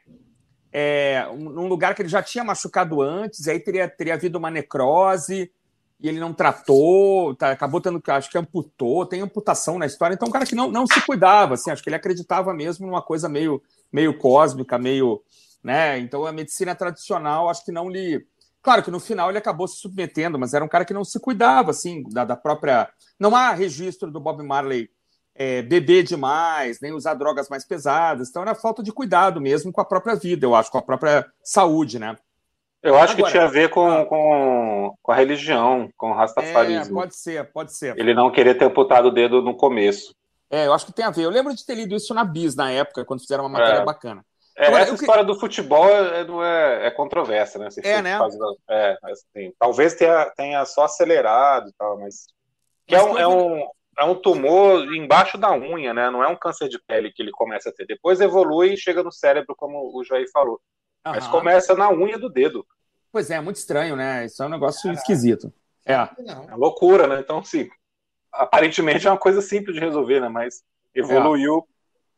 é, 0.72 1.28
num 1.38 1.68
lugar 1.68 1.94
que 1.94 2.02
ele 2.02 2.10
já 2.10 2.24
tinha 2.24 2.44
machucado 2.44 3.00
antes, 3.00 3.46
e 3.46 3.52
aí 3.52 3.60
teria, 3.60 3.88
teria 3.88 4.16
havido 4.16 4.40
uma 4.40 4.50
necrose, 4.50 5.52
e 6.00 6.10
ele 6.10 6.20
não 6.20 6.34
tratou, 6.34 7.36
tá, 7.36 7.52
acabou 7.52 7.80
tendo 7.80 8.02
acho 8.08 8.30
que 8.30 8.38
amputou, 8.38 9.06
tem 9.06 9.22
amputação 9.22 9.78
na 9.78 9.86
história, 9.86 10.16
então 10.16 10.28
um 10.28 10.32
cara 10.32 10.46
que 10.46 10.56
não, 10.56 10.72
não 10.72 10.88
se 10.88 11.00
cuidava, 11.06 11.54
assim, 11.54 11.70
acho 11.70 11.84
que 11.84 11.90
ele 11.90 11.96
acreditava 11.96 12.54
mesmo 12.54 12.88
numa 12.88 13.02
coisa 13.04 13.30
meio 13.30 13.62
meio 13.94 14.18
cósmica, 14.18 14.80
meio. 14.80 15.22
Né? 15.64 16.00
Então 16.00 16.26
a 16.26 16.32
medicina 16.32 16.76
tradicional 16.76 17.50
acho 17.50 17.64
que 17.64 17.72
não 17.72 17.90
lhe. 17.90 18.26
Claro 18.62 18.82
que 18.82 18.92
no 18.92 19.00
final 19.00 19.30
ele 19.30 19.38
acabou 19.38 19.68
se 19.68 19.78
submetendo, 19.78 20.40
mas 20.40 20.54
era 20.54 20.66
um 20.66 20.70
cara 20.70 20.86
que 20.86 20.94
não 20.94 21.04
se 21.04 21.20
cuidava, 21.20 21.72
assim, 21.72 22.04
da, 22.10 22.26
da 22.26 22.36
própria. 22.36 22.90
Não 23.20 23.36
há 23.36 23.52
registro 23.52 24.10
do 24.10 24.20
Bob 24.20 24.42
Marley 24.42 24.90
é, 25.36 25.62
beber 25.62 26.04
demais, 26.04 26.80
nem 26.82 26.94
usar 26.94 27.14
drogas 27.14 27.50
mais 27.50 27.66
pesadas. 27.66 28.30
Então 28.30 28.42
era 28.42 28.56
falta 28.56 28.82
de 28.82 28.92
cuidado 28.92 29.40
mesmo 29.40 29.72
com 29.72 29.82
a 29.82 29.86
própria 29.86 30.16
vida, 30.16 30.46
eu 30.46 30.56
acho, 30.56 30.72
com 30.72 30.78
a 30.78 30.82
própria 30.82 31.26
saúde, 31.44 32.00
né? 32.00 32.16
Eu 32.82 32.98
acho 32.98 33.14
Agora, 33.14 33.26
que 33.26 33.32
tinha 33.32 33.44
a 33.46 33.50
ver 33.50 33.70
com, 33.70 33.90
ah. 33.90 34.06
com, 34.06 34.94
com 35.02 35.12
a 35.12 35.16
religião, 35.16 35.90
com 35.96 36.12
o 36.12 36.14
rastafarismo. 36.14 37.00
É, 37.00 37.02
pode 37.02 37.16
ser, 37.16 37.52
pode 37.52 37.74
ser. 37.74 37.98
Ele 37.98 38.14
não 38.14 38.30
queria 38.30 38.54
ter 38.54 38.66
amputado 38.66 39.08
o 39.08 39.12
dedo 39.12 39.42
no 39.42 39.56
começo. 39.56 40.14
É, 40.54 40.68
eu 40.68 40.74
acho 40.74 40.86
que 40.86 40.94
tem 40.94 41.04
a 41.04 41.10
ver. 41.10 41.24
Eu 41.24 41.32
lembro 41.32 41.52
de 41.56 41.66
ter 41.66 41.74
lido 41.74 41.96
isso 41.96 42.14
na 42.14 42.24
Bis 42.24 42.56
na 42.56 42.70
época, 42.70 43.04
quando 43.04 43.22
fizeram 43.22 43.46
uma 43.46 43.58
matéria 43.58 43.80
é. 43.80 43.84
bacana. 43.84 44.24
É, 44.56 44.68
Agora, 44.68 44.84
essa 44.84 44.94
história 44.94 45.24
do 45.24 45.40
futebol 45.40 45.90
é, 45.90 46.22
é, 46.22 46.88
é 46.88 46.92
controversa, 46.92 47.58
né? 47.58 47.70
é, 47.84 48.02
né? 48.04 48.20
É, 48.70 48.96
assim, 49.02 49.52
talvez 49.58 49.96
tenha, 49.96 50.32
tenha 50.38 50.64
só 50.66 50.84
acelerado 50.84 51.70
e 51.70 51.74
tal, 51.74 52.00
mas. 52.00 52.28
Que 52.86 52.96
mas 52.96 53.04
é, 53.04 53.10
um, 53.10 53.18
é, 53.18 53.28
um, 53.28 53.68
é 53.98 54.04
um 54.04 54.14
tumor 54.14 54.94
embaixo 54.94 55.40
da 55.40 55.52
unha, 55.52 55.92
né? 55.92 56.12
Não 56.12 56.24
é 56.24 56.28
um 56.28 56.36
câncer 56.36 56.70
de 56.70 56.80
pele 56.86 57.12
que 57.12 57.24
ele 57.24 57.32
começa 57.32 57.70
a 57.70 57.74
ter. 57.74 57.88
Depois 57.88 58.22
evolui 58.22 58.74
e 58.74 58.78
chega 58.78 59.02
no 59.02 59.12
cérebro, 59.12 59.56
como 59.58 59.92
o 59.92 60.04
Jair 60.04 60.30
falou. 60.32 60.62
Aham. 61.04 61.16
Mas 61.16 61.28
começa 61.30 61.74
na 61.74 61.92
unha 61.92 62.20
do 62.20 62.30
dedo. 62.30 62.64
Pois 63.12 63.32
é, 63.32 63.38
é 63.38 63.42
muito 63.42 63.56
estranho, 63.56 63.96
né? 63.96 64.26
Isso 64.26 64.44
é 64.44 64.46
um 64.46 64.50
negócio 64.50 64.92
esquisito. 64.92 65.52
É. 65.84 65.96
É 65.96 66.56
loucura, 66.56 67.08
né? 67.08 67.22
Então, 67.22 67.44
sim 67.44 67.68
aparentemente 68.34 69.08
é 69.08 69.12
uma 69.12 69.18
coisa 69.18 69.42
simples 69.42 69.76
de 69.76 69.80
resolver, 69.80 70.20
né? 70.20 70.28
Mas 70.28 70.64
evoluiu 70.94 71.60
é. 71.60 71.62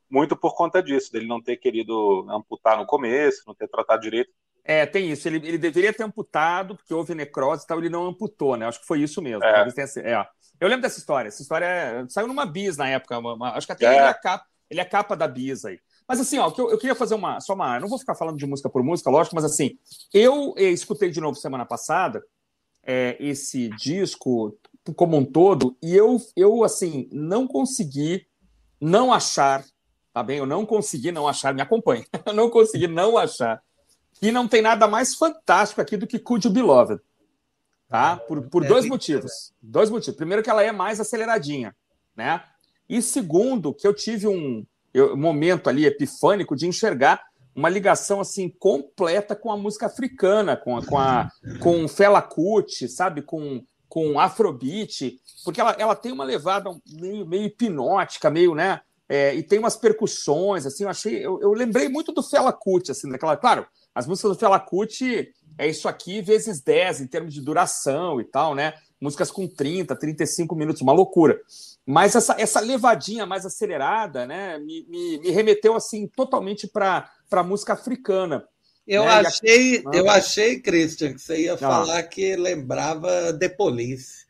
muito 0.10 0.36
por 0.36 0.56
conta 0.56 0.82
disso, 0.82 1.12
dele 1.12 1.28
não 1.28 1.42
ter 1.42 1.58
querido 1.58 2.26
amputar 2.30 2.78
no 2.78 2.86
começo, 2.86 3.44
não 3.46 3.54
ter 3.54 3.68
tratado 3.68 4.02
direito. 4.02 4.32
É, 4.64 4.86
tem 4.86 5.12
isso. 5.12 5.28
Ele, 5.28 5.38
ele 5.48 5.58
deveria 5.58 5.94
ter 5.94 6.04
amputado, 6.04 6.76
porque 6.76 6.94
houve 6.94 7.14
necrose 7.14 7.64
e 7.64 7.68
tal, 7.68 7.78
ele 7.78 7.90
não 7.90 8.08
amputou, 8.08 8.58
né? 8.58 8.66
Acho 8.66 8.80
que 8.80 8.88
foi 8.88 9.00
isso 9.00 9.22
mesmo. 9.22 9.44
É. 9.44 9.68
é. 10.00 10.28
Eu 10.60 10.68
lembro 10.68 10.82
dessa 10.82 10.98
história. 10.98 11.28
Essa 11.28 11.42
história 11.42 12.06
saiu 12.10 12.28
numa 12.28 12.46
bis 12.46 12.76
na 12.76 12.90
época. 12.90 13.20
Uma, 13.20 13.34
uma, 13.36 13.50
acho 13.56 13.68
que 13.68 13.74
até 13.74 13.86
é. 13.86 13.90
ele, 13.90 14.00
é 14.00 14.08
a 14.08 14.14
capa, 14.14 14.46
ele 14.70 14.82
é 14.82 14.86
capa 14.86 15.16
da 15.16 15.28
bis 15.28 15.66
aí. 15.66 15.80
Mas 16.08 16.20
assim, 16.20 16.40
ó, 16.40 16.52
eu, 16.58 16.72
eu 16.72 16.78
queria 16.80 16.96
fazer 16.96 17.14
uma. 17.14 17.40
Só 17.40 17.54
uma. 17.54 17.80
Não 17.80 17.88
vou 17.88 18.00
ficar 18.00 18.16
falando 18.16 18.38
de 18.38 18.48
música 18.48 18.70
por 18.70 18.84
música, 18.84 19.12
lógico, 19.12 19.36
mas 19.36 19.46
assim, 19.46 19.78
eu 20.12 20.56
eh, 20.58 20.72
escutei 20.72 21.12
de 21.12 21.22
novo 21.22 21.36
semana 21.36 21.66
passada 21.66 22.24
é, 22.86 23.18
esse 23.20 23.70
disco 23.70 24.58
como 24.94 25.18
um 25.18 25.26
todo, 25.26 25.76
e 25.82 25.96
eu, 25.96 26.22
eu 26.36 26.64
assim, 26.64 27.10
não 27.12 27.48
consegui 27.48 28.28
não 28.80 29.12
achar, 29.12 29.66
tá 30.14 30.22
bem? 30.22 30.38
Eu 30.38 30.46
não 30.46 30.66
consegui 30.66 31.12
não 31.12 31.28
achar, 31.28 31.54
me 31.54 31.62
acompanhe, 31.62 32.06
eu 32.26 32.34
não 32.34 32.50
consegui 32.50 32.88
não 32.88 33.18
achar 33.18 33.64
que 34.20 34.32
não 34.32 34.48
tem 34.48 34.62
nada 34.62 34.88
mais 34.88 35.16
fantástico 35.16 35.82
aqui 35.82 35.98
do 35.98 36.08
que 36.08 36.20
Could 36.20 36.48
You 36.48 36.54
Beloved. 36.54 37.02
Tá? 37.88 38.18
Por, 38.18 38.50
por 38.50 38.66
é, 38.66 38.68
dois 38.68 38.86
motivos. 38.86 39.54
Dois 39.62 39.90
motivos. 39.90 40.18
Primeiro, 40.18 40.42
que 40.42 40.50
ela 40.50 40.64
é 40.64 40.72
mais 40.72 41.00
aceleradinha, 41.00 41.76
né? 42.16 42.44
E 42.90 43.02
segundo, 43.02 43.74
que 43.74 43.88
eu 43.88 43.94
tive 43.94 44.28
um 44.28 44.66
eu, 44.94 45.16
momento 45.16 45.70
ali 45.70 45.86
epifânico 45.86 46.56
de 46.56 46.68
enxergar 46.68 47.22
uma 47.56 47.70
ligação 47.70 48.20
assim 48.20 48.50
completa 48.50 49.36
com 49.36 49.52
a 49.52 49.58
música 49.58 49.86
africana, 49.86 50.58
com 50.58 50.78
a, 50.78 50.86
com 50.86 50.98
a 50.98 51.30
com 51.62 51.88
Fela 51.88 52.22
Kuti, 52.22 52.88
sabe, 52.88 53.22
com 53.22 53.64
com 53.88 54.20
Afrobeat, 54.20 55.20
porque 55.44 55.62
ela, 55.62 55.76
ela 55.80 55.96
tem 55.96 56.12
uma 56.12 56.24
levada 56.24 56.70
meio, 56.88 57.26
meio 57.26 57.46
hipnótica, 57.46 58.30
meio, 58.30 58.56
né? 58.56 58.82
é, 59.08 59.36
e 59.36 59.44
tem 59.44 59.60
umas 59.60 59.78
percussões, 59.78 60.66
assim, 60.66 60.84
eu 60.84 60.90
achei, 60.90 61.26
eu, 61.26 61.40
eu 61.42 61.54
lembrei 61.54 61.88
muito 61.88 62.12
do 62.12 62.24
Fela 62.24 62.52
Kuti, 62.52 62.92
assim, 62.92 63.10
daquela, 63.10 63.38
claro, 63.38 63.66
as 63.94 64.08
músicas 64.08 64.32
do 64.32 64.40
Fela 64.40 64.60
Kuti 64.60 65.32
é 65.58 65.68
isso 65.68 65.88
aqui 65.88 66.22
vezes 66.22 66.62
10 66.62 67.02
em 67.02 67.08
termos 67.08 67.34
de 67.34 67.42
duração 67.42 68.20
e 68.20 68.26
tal, 68.26 68.56
né? 68.56 68.74
Músicas 69.00 69.30
com 69.30 69.48
30, 69.48 69.96
35 69.96 70.56
minutos, 70.56 70.82
uma 70.82 70.92
loucura. 70.92 71.40
Mas 71.86 72.16
essa, 72.16 72.36
essa 72.40 72.60
levadinha 72.60 73.26
mais 73.26 73.46
acelerada, 73.46 74.26
né, 74.26 74.58
me, 74.58 74.86
me, 74.90 75.20
me 75.20 75.30
remeteu 75.30 75.76
assim 75.76 76.08
totalmente 76.08 76.68
para 76.68 77.10
a 77.32 77.44
música 77.44 77.74
africana. 77.74 78.44
Eu 78.88 79.04
né? 79.06 79.12
achei, 79.12 79.84
a... 79.86 79.96
eu 79.96 80.10
achei, 80.10 80.60
Christian, 80.60 81.14
que 81.14 81.22
você 81.22 81.44
ia 81.44 81.54
ah. 81.54 81.58
falar 81.58 82.04
que 82.04 82.36
lembrava 82.36 83.34
The 83.34 83.50
Police. 83.50 84.26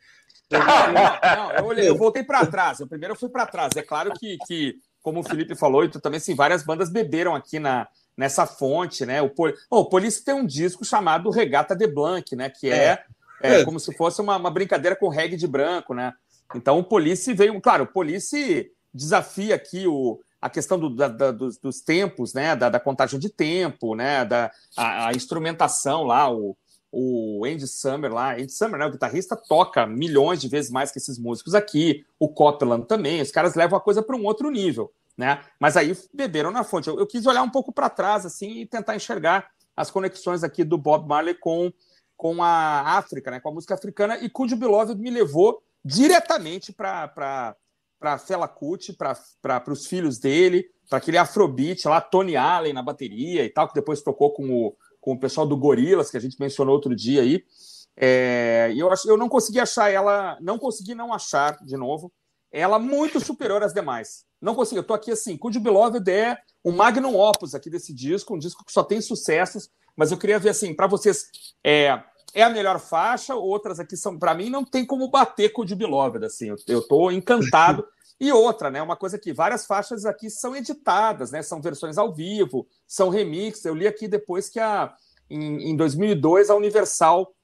Não, 0.49 0.59
não, 0.59 1.51
eu, 1.51 1.65
olhei, 1.65 1.89
eu 1.89 1.97
voltei 1.97 2.23
para 2.23 2.45
trás. 2.45 2.79
Eu 2.79 2.87
primeiro 2.87 3.15
fui 3.15 3.29
para 3.29 3.45
trás. 3.45 3.71
É 3.75 3.81
claro 3.81 4.13
que, 4.13 4.37
que, 4.47 4.75
como 5.01 5.19
o 5.19 5.23
Felipe 5.23 5.55
falou, 5.55 5.83
e 5.83 5.89
tu 5.89 5.99
também, 5.99 6.19
sim, 6.19 6.35
várias 6.35 6.63
bandas 6.63 6.89
beberam 6.89 7.35
aqui 7.35 7.59
na, 7.59 7.87
nessa 8.15 8.45
fonte, 8.45 9.05
né? 9.05 9.21
O, 9.21 9.29
Pol... 9.29 9.51
oh, 9.69 9.79
o 9.79 9.89
Police 9.89 10.23
tem 10.23 10.35
um 10.35 10.45
disco 10.45 10.85
chamado 10.85 11.29
Regata 11.29 11.75
de 11.75 11.87
Blanc, 11.87 12.35
né? 12.35 12.49
Que 12.49 12.69
é, 12.69 13.03
é, 13.41 13.61
é 13.61 13.65
como 13.65 13.79
se 13.79 13.95
fosse 13.95 14.21
uma, 14.21 14.37
uma, 14.37 14.51
brincadeira 14.51 14.95
com 14.95 15.09
reggae 15.09 15.35
de 15.35 15.47
branco, 15.47 15.93
né? 15.93 16.13
Então 16.55 16.79
o 16.79 16.83
Police 16.83 17.33
veio, 17.33 17.59
claro, 17.59 17.83
o 17.83 17.87
Police 17.87 18.71
desafia 18.93 19.55
aqui 19.55 19.87
o, 19.87 20.19
a 20.45 20.49
questão 20.49 20.77
do, 20.77 20.89
da, 20.89 21.07
da, 21.07 21.31
dos, 21.31 21.57
dos, 21.57 21.81
tempos, 21.81 22.33
né? 22.33 22.55
Da, 22.55 22.69
da, 22.69 22.79
contagem 22.79 23.19
de 23.19 23.29
tempo, 23.29 23.95
né? 23.95 24.23
Da 24.23 24.51
a, 24.77 25.07
a 25.07 25.11
instrumentação 25.11 26.03
lá, 26.03 26.31
o 26.31 26.55
o 26.97 27.43
Andy 27.43 27.67
Summer 27.67 28.13
lá, 28.13 28.35
Andy 28.35 28.53
Summer, 28.53 28.79
né, 28.79 28.85
o 28.85 28.91
guitarrista, 28.91 29.35
toca 29.35 29.85
milhões 29.85 30.39
de 30.39 30.47
vezes 30.47 30.71
mais 30.71 30.93
que 30.93 30.97
esses 30.97 31.19
músicos 31.19 31.53
aqui, 31.53 32.05
o 32.17 32.29
Copland 32.29 32.87
também, 32.87 33.21
os 33.21 33.31
caras 33.31 33.53
levam 33.53 33.77
a 33.77 33.81
coisa 33.81 34.01
para 34.01 34.15
um 34.15 34.23
outro 34.23 34.49
nível, 34.49 34.93
né? 35.17 35.41
Mas 35.59 35.75
aí 35.75 35.93
beberam 36.13 36.51
na 36.51 36.63
fonte. 36.63 36.87
Eu, 36.87 36.97
eu 36.97 37.05
quis 37.05 37.25
olhar 37.25 37.43
um 37.43 37.49
pouco 37.49 37.73
para 37.73 37.89
trás 37.89 38.25
assim 38.25 38.61
e 38.61 38.65
tentar 38.65 38.95
enxergar 38.95 39.51
as 39.75 39.91
conexões 39.91 40.41
aqui 40.41 40.63
do 40.63 40.77
Bob 40.77 41.05
Marley 41.05 41.35
com, 41.35 41.69
com 42.15 42.41
a 42.41 42.97
África, 42.97 43.29
né, 43.29 43.41
com 43.41 43.49
a 43.49 43.53
música 43.53 43.73
africana, 43.73 44.17
e 44.19 44.31
Beloved 44.55 44.97
me 44.97 45.09
levou 45.09 45.61
diretamente 45.83 46.71
para 46.71 47.57
Fela 48.25 48.47
Kuti, 48.47 48.93
para 48.93 49.63
os 49.67 49.85
filhos 49.87 50.19
dele, 50.19 50.65
para 50.89 50.97
aquele 50.97 51.17
afrobeat 51.17 51.87
lá, 51.87 51.99
Tony 51.99 52.35
Allen 52.35 52.73
na 52.73 52.83
bateria 52.83 53.43
e 53.43 53.49
tal, 53.49 53.67
que 53.67 53.73
depois 53.73 54.01
tocou 54.01 54.31
com 54.31 54.67
o 54.67 54.75
com 55.05 55.11
o 55.13 55.19
pessoal 55.19 55.45
do 55.45 55.55
Gorilas, 55.55 56.09
que 56.09 56.17
a 56.17 56.19
gente 56.19 56.39
mencionou 56.39 56.73
outro 56.73 56.95
dia 56.95 57.21
aí. 57.21 57.43
É, 57.95 58.73
eu, 58.75 58.89
eu 59.05 59.15
não 59.15 59.29
consegui 59.29 59.59
achar 59.59 59.91
ela, 59.91 60.35
não 60.41 60.57
consegui 60.57 60.95
não 60.95 61.13
achar, 61.13 61.63
de 61.63 61.77
novo, 61.77 62.11
ela 62.51 62.79
muito 62.79 63.19
superior 63.19 63.61
às 63.61 63.71
demais. 63.71 64.25
Não 64.41 64.55
consegui, 64.55 64.79
eu 64.79 64.83
tô 64.83 64.95
aqui 64.95 65.11
assim, 65.11 65.37
Could 65.37 65.59
Beloved 65.59 66.09
é 66.09 66.35
um 66.63 66.71
magnum 66.71 67.15
opus 67.15 67.53
aqui 67.53 67.69
desse 67.69 67.93
disco, 67.93 68.33
um 68.33 68.39
disco 68.39 68.65
que 68.65 68.71
só 68.71 68.83
tem 68.83 68.99
sucessos, 68.99 69.69
mas 69.95 70.11
eu 70.11 70.17
queria 70.17 70.39
ver 70.39 70.49
assim, 70.49 70.73
para 70.73 70.87
vocês, 70.87 71.27
é, 71.63 72.01
é 72.33 72.43
a 72.43 72.49
melhor 72.49 72.79
faixa, 72.79 73.35
outras 73.35 73.79
aqui 73.79 73.95
são, 73.95 74.19
para 74.19 74.33
mim, 74.33 74.49
não 74.49 74.65
tem 74.65 74.85
como 74.85 75.09
bater 75.09 75.49
com 75.53 75.61
o 75.61 75.75
Beloved, 75.75 76.25
assim, 76.25 76.53
eu, 76.67 76.81
tô 76.87 77.11
encantado. 77.11 77.85
E 78.17 78.31
outra, 78.31 78.71
né? 78.71 78.81
Uma 78.81 78.95
coisa 78.95 79.19
que 79.19 79.33
várias 79.33 79.65
faixas 79.65 80.05
aqui 80.05 80.29
são 80.29 80.55
editadas, 80.55 81.31
né? 81.31 81.41
São 81.41 81.61
versões 81.61 81.97
ao 81.97 82.13
vivo, 82.13 82.65
são 82.87 83.09
remixes. 83.09 83.65
Eu 83.65 83.75
li 83.75 83.85
aqui 83.85 84.07
depois 84.07 84.47
que 84.47 84.57
a, 84.57 84.95
em, 85.29 85.71
em 85.71 85.75
2002 85.75 86.49
a 86.49 86.55
Universal, 86.55 87.35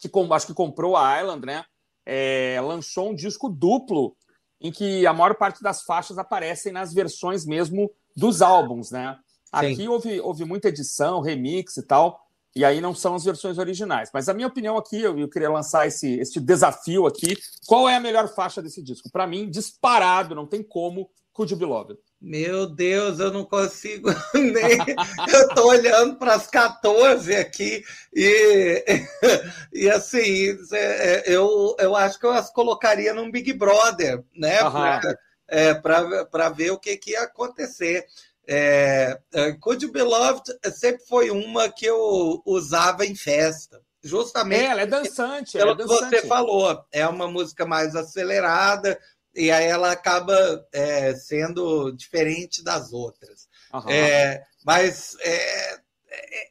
que 0.00 0.08
com, 0.08 0.34
acho 0.34 0.48
que 0.48 0.52
comprou 0.52 0.96
a 0.96 1.20
Island, 1.20 1.46
né? 1.46 1.64
É, 2.04 2.60
lançou 2.60 3.10
um 3.10 3.14
disco 3.14 3.48
duplo 3.48 4.16
em 4.60 4.72
que 4.72 5.06
a 5.06 5.12
maior 5.12 5.36
parte 5.36 5.62
das 5.62 5.82
faixas 5.82 6.18
aparecem 6.18 6.72
nas 6.72 6.92
versões 6.92 7.46
mesmo 7.46 7.88
dos 8.16 8.42
álbuns, 8.42 8.90
né? 8.90 9.16
Aqui 9.52 9.88
houve, 9.88 10.20
houve 10.20 10.44
muita 10.44 10.70
edição, 10.70 11.20
remix 11.20 11.76
e 11.76 11.86
tal 11.86 12.23
e 12.56 12.64
aí 12.64 12.80
não 12.80 12.94
são 12.94 13.14
as 13.14 13.24
versões 13.24 13.58
originais. 13.58 14.10
Mas 14.12 14.28
a 14.28 14.34
minha 14.34 14.46
opinião 14.46 14.76
aqui, 14.76 15.00
eu, 15.00 15.18
eu 15.18 15.28
queria 15.28 15.50
lançar 15.50 15.86
esse, 15.86 16.18
esse 16.20 16.38
desafio 16.40 17.06
aqui. 17.06 17.36
Qual 17.66 17.88
é 17.88 17.96
a 17.96 18.00
melhor 18.00 18.32
faixa 18.34 18.62
desse 18.62 18.82
disco? 18.82 19.10
Para 19.10 19.26
mim, 19.26 19.50
disparado, 19.50 20.34
não 20.34 20.46
tem 20.46 20.62
como, 20.62 21.10
Could 21.32 21.52
You 21.52 21.58
Beloved. 21.58 21.98
Meu 22.20 22.66
Deus, 22.66 23.18
eu 23.18 23.32
não 23.32 23.44
consigo 23.44 24.08
nem. 24.32 24.78
eu 25.30 25.48
estou 25.48 25.66
olhando 25.66 26.16
para 26.16 26.34
as 26.34 26.46
14 26.46 27.34
aqui 27.34 27.84
e, 28.14 28.84
e 29.74 29.90
assim, 29.90 30.56
é, 30.72 31.24
eu, 31.26 31.76
eu 31.78 31.94
acho 31.94 32.18
que 32.18 32.24
eu 32.24 32.30
as 32.30 32.50
colocaria 32.50 33.12
num 33.12 33.30
Big 33.30 33.52
Brother, 33.52 34.24
né? 34.34 34.58
Para 35.82 36.46
é, 36.46 36.50
ver 36.50 36.70
o 36.70 36.78
que, 36.78 36.96
que 36.96 37.10
ia 37.10 37.22
acontecer. 37.24 38.06
É, 38.46 39.18
é, 39.32 39.52
Could 39.52 39.84
You 39.84 39.92
Beloved 39.92 40.42
sempre 40.72 41.04
foi 41.06 41.30
uma 41.30 41.68
que 41.68 41.86
eu 41.86 42.42
usava 42.44 43.06
em 43.06 43.14
festa. 43.14 43.80
Justamente. 44.02 44.62
É, 44.62 44.66
ela 44.66 44.82
é 44.82 44.86
dançante. 44.86 45.58
Ela 45.58 45.72
é 45.72 45.74
dançante. 45.74 46.20
Você 46.20 46.26
falou, 46.26 46.84
é 46.92 47.08
uma 47.08 47.26
música 47.26 47.64
mais 47.64 47.96
acelerada, 47.96 48.98
e 49.34 49.50
aí 49.50 49.64
ela 49.64 49.90
acaba 49.90 50.36
é, 50.72 51.14
sendo 51.14 51.90
diferente 51.92 52.62
das 52.62 52.92
outras. 52.92 53.48
Uhum. 53.72 53.88
É, 53.88 54.44
mas 54.64 55.16
é, 55.20 55.74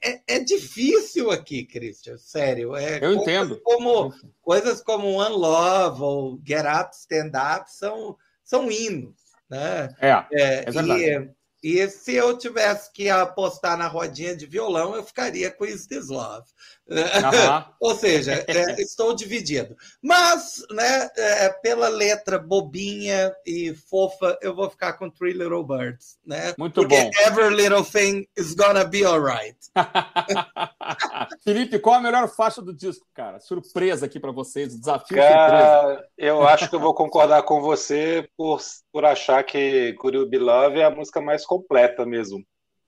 é, 0.01 0.21
é, 0.27 0.39
difícil 0.39 1.32
aqui, 1.32 1.63
Christian, 1.63 2.17
sério. 2.17 2.75
É, 2.75 2.99
Eu 3.01 3.13
entendo. 3.13 3.60
Como, 3.63 4.13
coisas 4.41 4.82
como 4.82 5.13
One 5.13 5.36
Love 5.36 6.01
ou 6.01 6.41
Get 6.45 6.65
Up, 6.65 6.95
Stand 6.95 7.32
Up 7.36 7.71
são, 7.71 8.17
são 8.43 8.69
hinos. 8.71 9.15
Né? 9.49 9.95
É, 9.99 10.25
é, 10.32 10.71
verdade. 10.71 11.03
E, 11.03 11.29
e 11.63 11.88
se 11.88 12.13
eu 12.13 12.38
tivesse 12.38 12.91
que 12.91 13.10
apostar 13.10 13.78
na 13.78 13.88
rodinha 13.88 14.36
de 14.36 14.45
violão, 14.45 14.93
eu 14.95 15.04
ficaria 15.04 15.49
com 15.49 15.63
Is 15.63 15.88
This 15.88 16.10
Love. 16.10 16.45
Ou 17.80 17.96
seja, 17.96 18.43
é, 18.48 18.82
estou 18.82 19.15
dividido. 19.15 19.76
Mas, 20.02 20.63
né, 20.69 21.10
é, 21.17 21.50
pela 21.50 21.88
letra 21.88 22.38
bobinha 22.38 23.34
e 23.46 23.74
fofa, 23.74 24.38
eu 24.41 24.54
vou 24.54 24.69
ficar 24.69 24.93
com 24.93 25.10
Three 25.10 25.34
Little 25.34 25.63
Birds. 25.63 26.17
Né? 26.26 26.54
Muito 26.58 26.82
Porque 26.82 26.96
bom. 26.96 27.10
Every 27.26 27.56
little 27.56 27.84
thing 27.84 28.28
is 28.38 28.54
gonna 28.54 28.84
be 28.84 29.06
alright. 29.06 29.58
Felipe, 31.43 31.80
qual 31.80 31.96
a 31.96 32.02
melhor 32.02 32.28
faixa 32.28 32.62
do 32.62 32.74
disco, 32.74 33.08
cara? 33.13 33.39
Surpresa 33.39 34.06
aqui 34.06 34.19
para 34.19 34.32
vocês, 34.32 34.78
desafio 34.78 35.17
cara, 35.17 35.82
surpresa. 35.82 36.10
Eu 36.17 36.46
acho 36.46 36.69
que 36.69 36.76
eu 36.76 36.80
vou 36.80 36.93
concordar 36.93 37.43
com 37.43 37.62
você 37.62 38.28
por, 38.36 38.60
por 38.91 39.06
achar 39.06 39.43
que 39.43 39.93
Could 39.93 40.17
You 40.17 40.28
Be 40.28 40.38
Love 40.38 40.80
é 40.80 40.86
a 40.86 40.91
música 40.91 41.22
mais 41.22 41.46
completa 41.46 42.06
mesmo. 42.06 42.43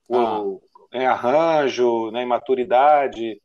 O, 0.08 0.17
ah. 0.17 0.97
Em 0.97 1.05
arranjo, 1.05 2.12
né, 2.12 2.23
em 2.23 2.27
maturidade 2.27 3.41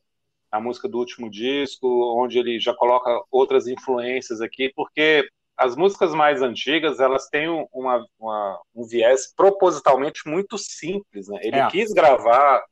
a 0.50 0.60
música 0.60 0.88
do 0.88 0.98
último 0.98 1.30
disco, 1.30 1.86
onde 2.20 2.38
ele 2.38 2.58
já 2.58 2.74
coloca 2.74 3.22
outras 3.30 3.66
influências 3.66 4.40
aqui, 4.40 4.72
porque 4.74 5.28
as 5.56 5.76
músicas 5.76 6.14
mais 6.14 6.42
antigas 6.42 7.00
elas 7.00 7.28
têm 7.28 7.48
uma, 7.72 8.04
uma, 8.18 8.60
um 8.74 8.84
viés 8.84 9.32
propositalmente 9.36 10.22
muito 10.26 10.56
simples, 10.58 11.28
né? 11.28 11.38
Ele 11.42 11.56
é. 11.56 11.68
quis 11.68 11.92
gravar 11.92 12.64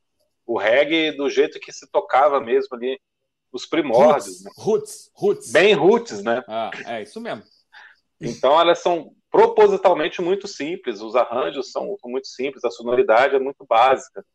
o 0.45 0.57
reggae 0.57 1.11
do 1.15 1.29
jeito 1.29 1.59
que 1.59 1.71
se 1.71 1.89
tocava 1.89 2.41
mesmo 2.41 2.75
ali 2.75 2.99
nos 3.53 3.65
primórdios, 3.65 4.43
roots, 4.43 4.43
né? 4.43 4.51
roots, 4.57 5.11
roots, 5.13 5.51
bem 5.51 5.73
roots, 5.73 6.23
né? 6.23 6.43
Ah, 6.47 6.71
é 6.85 7.03
isso 7.03 7.21
mesmo. 7.21 7.43
Então 8.19 8.59
elas 8.59 8.79
são 8.79 9.11
propositalmente 9.31 10.21
muito 10.21 10.47
simples, 10.47 11.01
os 11.01 11.15
arranjos 11.15 11.71
são 11.71 11.95
muito 12.05 12.27
simples, 12.27 12.65
a 12.65 12.71
sonoridade 12.71 13.35
é 13.35 13.39
muito 13.39 13.65
básica 13.65 14.25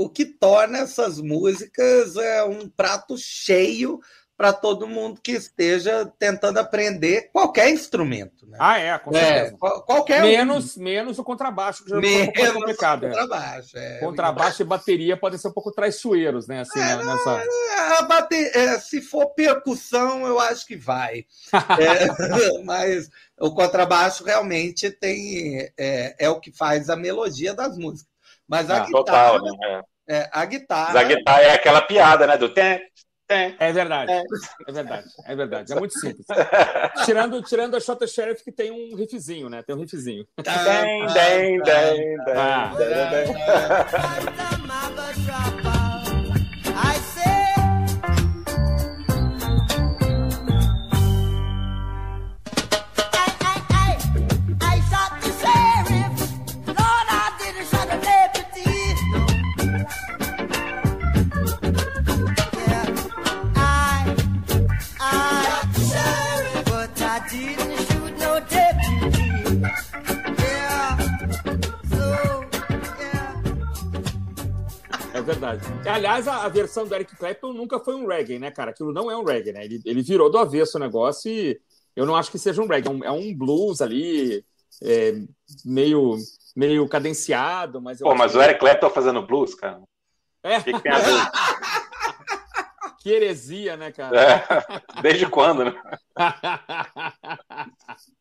o 0.00 0.08
que 0.08 0.24
torna 0.24 0.78
essas 0.78 1.20
músicas 1.20 2.16
é, 2.16 2.42
um 2.42 2.66
prato 2.70 3.18
cheio 3.18 4.00
para 4.34 4.50
todo 4.50 4.88
mundo 4.88 5.20
que 5.22 5.32
esteja 5.32 6.10
tentando 6.18 6.56
aprender 6.56 7.28
qualquer 7.30 7.68
instrumento. 7.68 8.46
Né? 8.46 8.56
Ah, 8.58 8.78
é, 8.78 8.98
com 8.98 9.14
é, 9.14 9.20
certeza. 9.20 9.54
É, 9.54 9.80
qualquer 9.82 10.22
menos, 10.22 10.74
um. 10.78 10.82
menos 10.82 11.18
o 11.18 11.24
contrabaixo, 11.24 11.84
que 11.84 11.90
já 11.90 11.96
menos 11.96 12.28
é 12.28 12.30
um 12.30 12.32
pouco 12.32 12.60
complicado. 12.60 13.04
É. 13.04 13.10
Contrabaixo, 13.10 13.76
é. 13.76 13.98
contrabaixo 13.98 14.62
e 14.62 14.64
bateria 14.64 15.16
podem 15.18 15.38
ser 15.38 15.48
um 15.48 15.52
pouco 15.52 15.70
traiçoeiros, 15.70 16.48
né? 16.48 16.60
Assim, 16.60 16.80
é, 16.80 16.96
nessa... 16.96 17.44
a 17.98 18.02
bater... 18.04 18.56
É, 18.56 18.78
se 18.78 19.02
for 19.02 19.26
percussão, 19.34 20.26
eu 20.26 20.40
acho 20.40 20.66
que 20.66 20.76
vai. 20.76 21.26
mas 22.64 23.10
o 23.38 23.50
contrabaixo 23.50 24.24
realmente 24.24 24.90
tem 24.90 25.70
é, 25.76 26.30
o 26.30 26.40
que 26.40 26.50
faz 26.50 26.88
a 26.88 26.96
melodia 26.96 27.52
das 27.52 27.76
músicas. 27.76 28.08
Mas 28.50 28.68
a 28.68 28.78
ah, 28.78 28.86
guitarra, 28.86 29.38
total, 29.38 29.42
né? 29.42 29.82
É, 30.10 30.28
a 30.32 30.44
guitarra. 30.44 30.92
Mas 30.92 30.96
a 30.96 31.04
guitarra 31.04 31.42
é 31.42 31.52
aquela 31.52 31.80
piada, 31.82 32.26
né? 32.26 32.36
Do 32.36 32.48
tem, 32.48 32.80
tem. 33.28 33.54
É 33.60 33.72
verdade, 33.72 34.10
é. 34.10 34.20
é 34.66 34.72
verdade, 34.72 35.06
é 35.24 35.36
verdade. 35.36 35.72
É 35.72 35.76
muito 35.76 35.96
simples. 35.96 36.26
tirando, 37.06 37.40
tirando 37.42 37.76
a 37.76 37.80
Shota 37.80 38.08
Sheriff, 38.08 38.42
que 38.42 38.50
tem 38.50 38.72
um 38.72 38.96
riffzinho, 38.96 39.48
né? 39.48 39.62
Tem 39.62 39.76
um 39.76 39.78
riffzinho. 39.78 40.26
Tem, 40.42 41.06
tem, 41.12 41.62
tem, 41.62 42.16
tem. 42.24 42.40
verdade. 75.30 75.62
Aliás, 75.88 76.26
a, 76.26 76.44
a, 76.44 76.48
versão 76.48 76.86
do 76.86 76.94
Eric 76.94 77.14
Clapton 77.16 77.52
nunca 77.52 77.78
foi 77.78 77.94
um 77.94 78.06
reggae, 78.06 78.38
né, 78.38 78.50
cara? 78.50 78.70
Aquilo 78.70 78.92
não 78.92 79.10
é 79.10 79.16
um 79.16 79.24
reggae, 79.24 79.52
né? 79.52 79.64
Ele, 79.64 79.80
ele 79.84 80.02
virou 80.02 80.30
do 80.30 80.38
avesso 80.38 80.76
o 80.76 80.80
negócio 80.80 81.30
e 81.30 81.60
eu 81.94 82.04
não 82.04 82.16
acho 82.16 82.30
que 82.30 82.38
seja 82.38 82.62
um 82.62 82.66
reggae. 82.66 82.88
É 82.88 82.90
um, 82.90 83.04
é 83.04 83.10
um 83.10 83.34
blues 83.34 83.80
ali, 83.80 84.44
é, 84.82 85.14
meio, 85.64 86.16
meio 86.56 86.88
cadenciado, 86.88 87.80
mas... 87.80 88.00
Pô, 88.00 88.14
mas 88.14 88.34
o 88.34 88.42
Eric 88.42 88.60
Clapton 88.60 88.90
fazendo 88.90 89.22
blues, 89.22 89.54
cara? 89.54 89.80
É. 90.42 90.58
O 90.58 90.64
que, 90.64 90.72
que 90.72 90.80
tem 90.80 90.92
a 90.92 90.98
ver? 90.98 91.30
que 93.00 93.10
heresia, 93.10 93.76
né, 93.76 93.92
cara? 93.92 94.20
É. 94.20 95.02
Desde 95.02 95.26
quando, 95.26 95.64
né? 95.64 95.74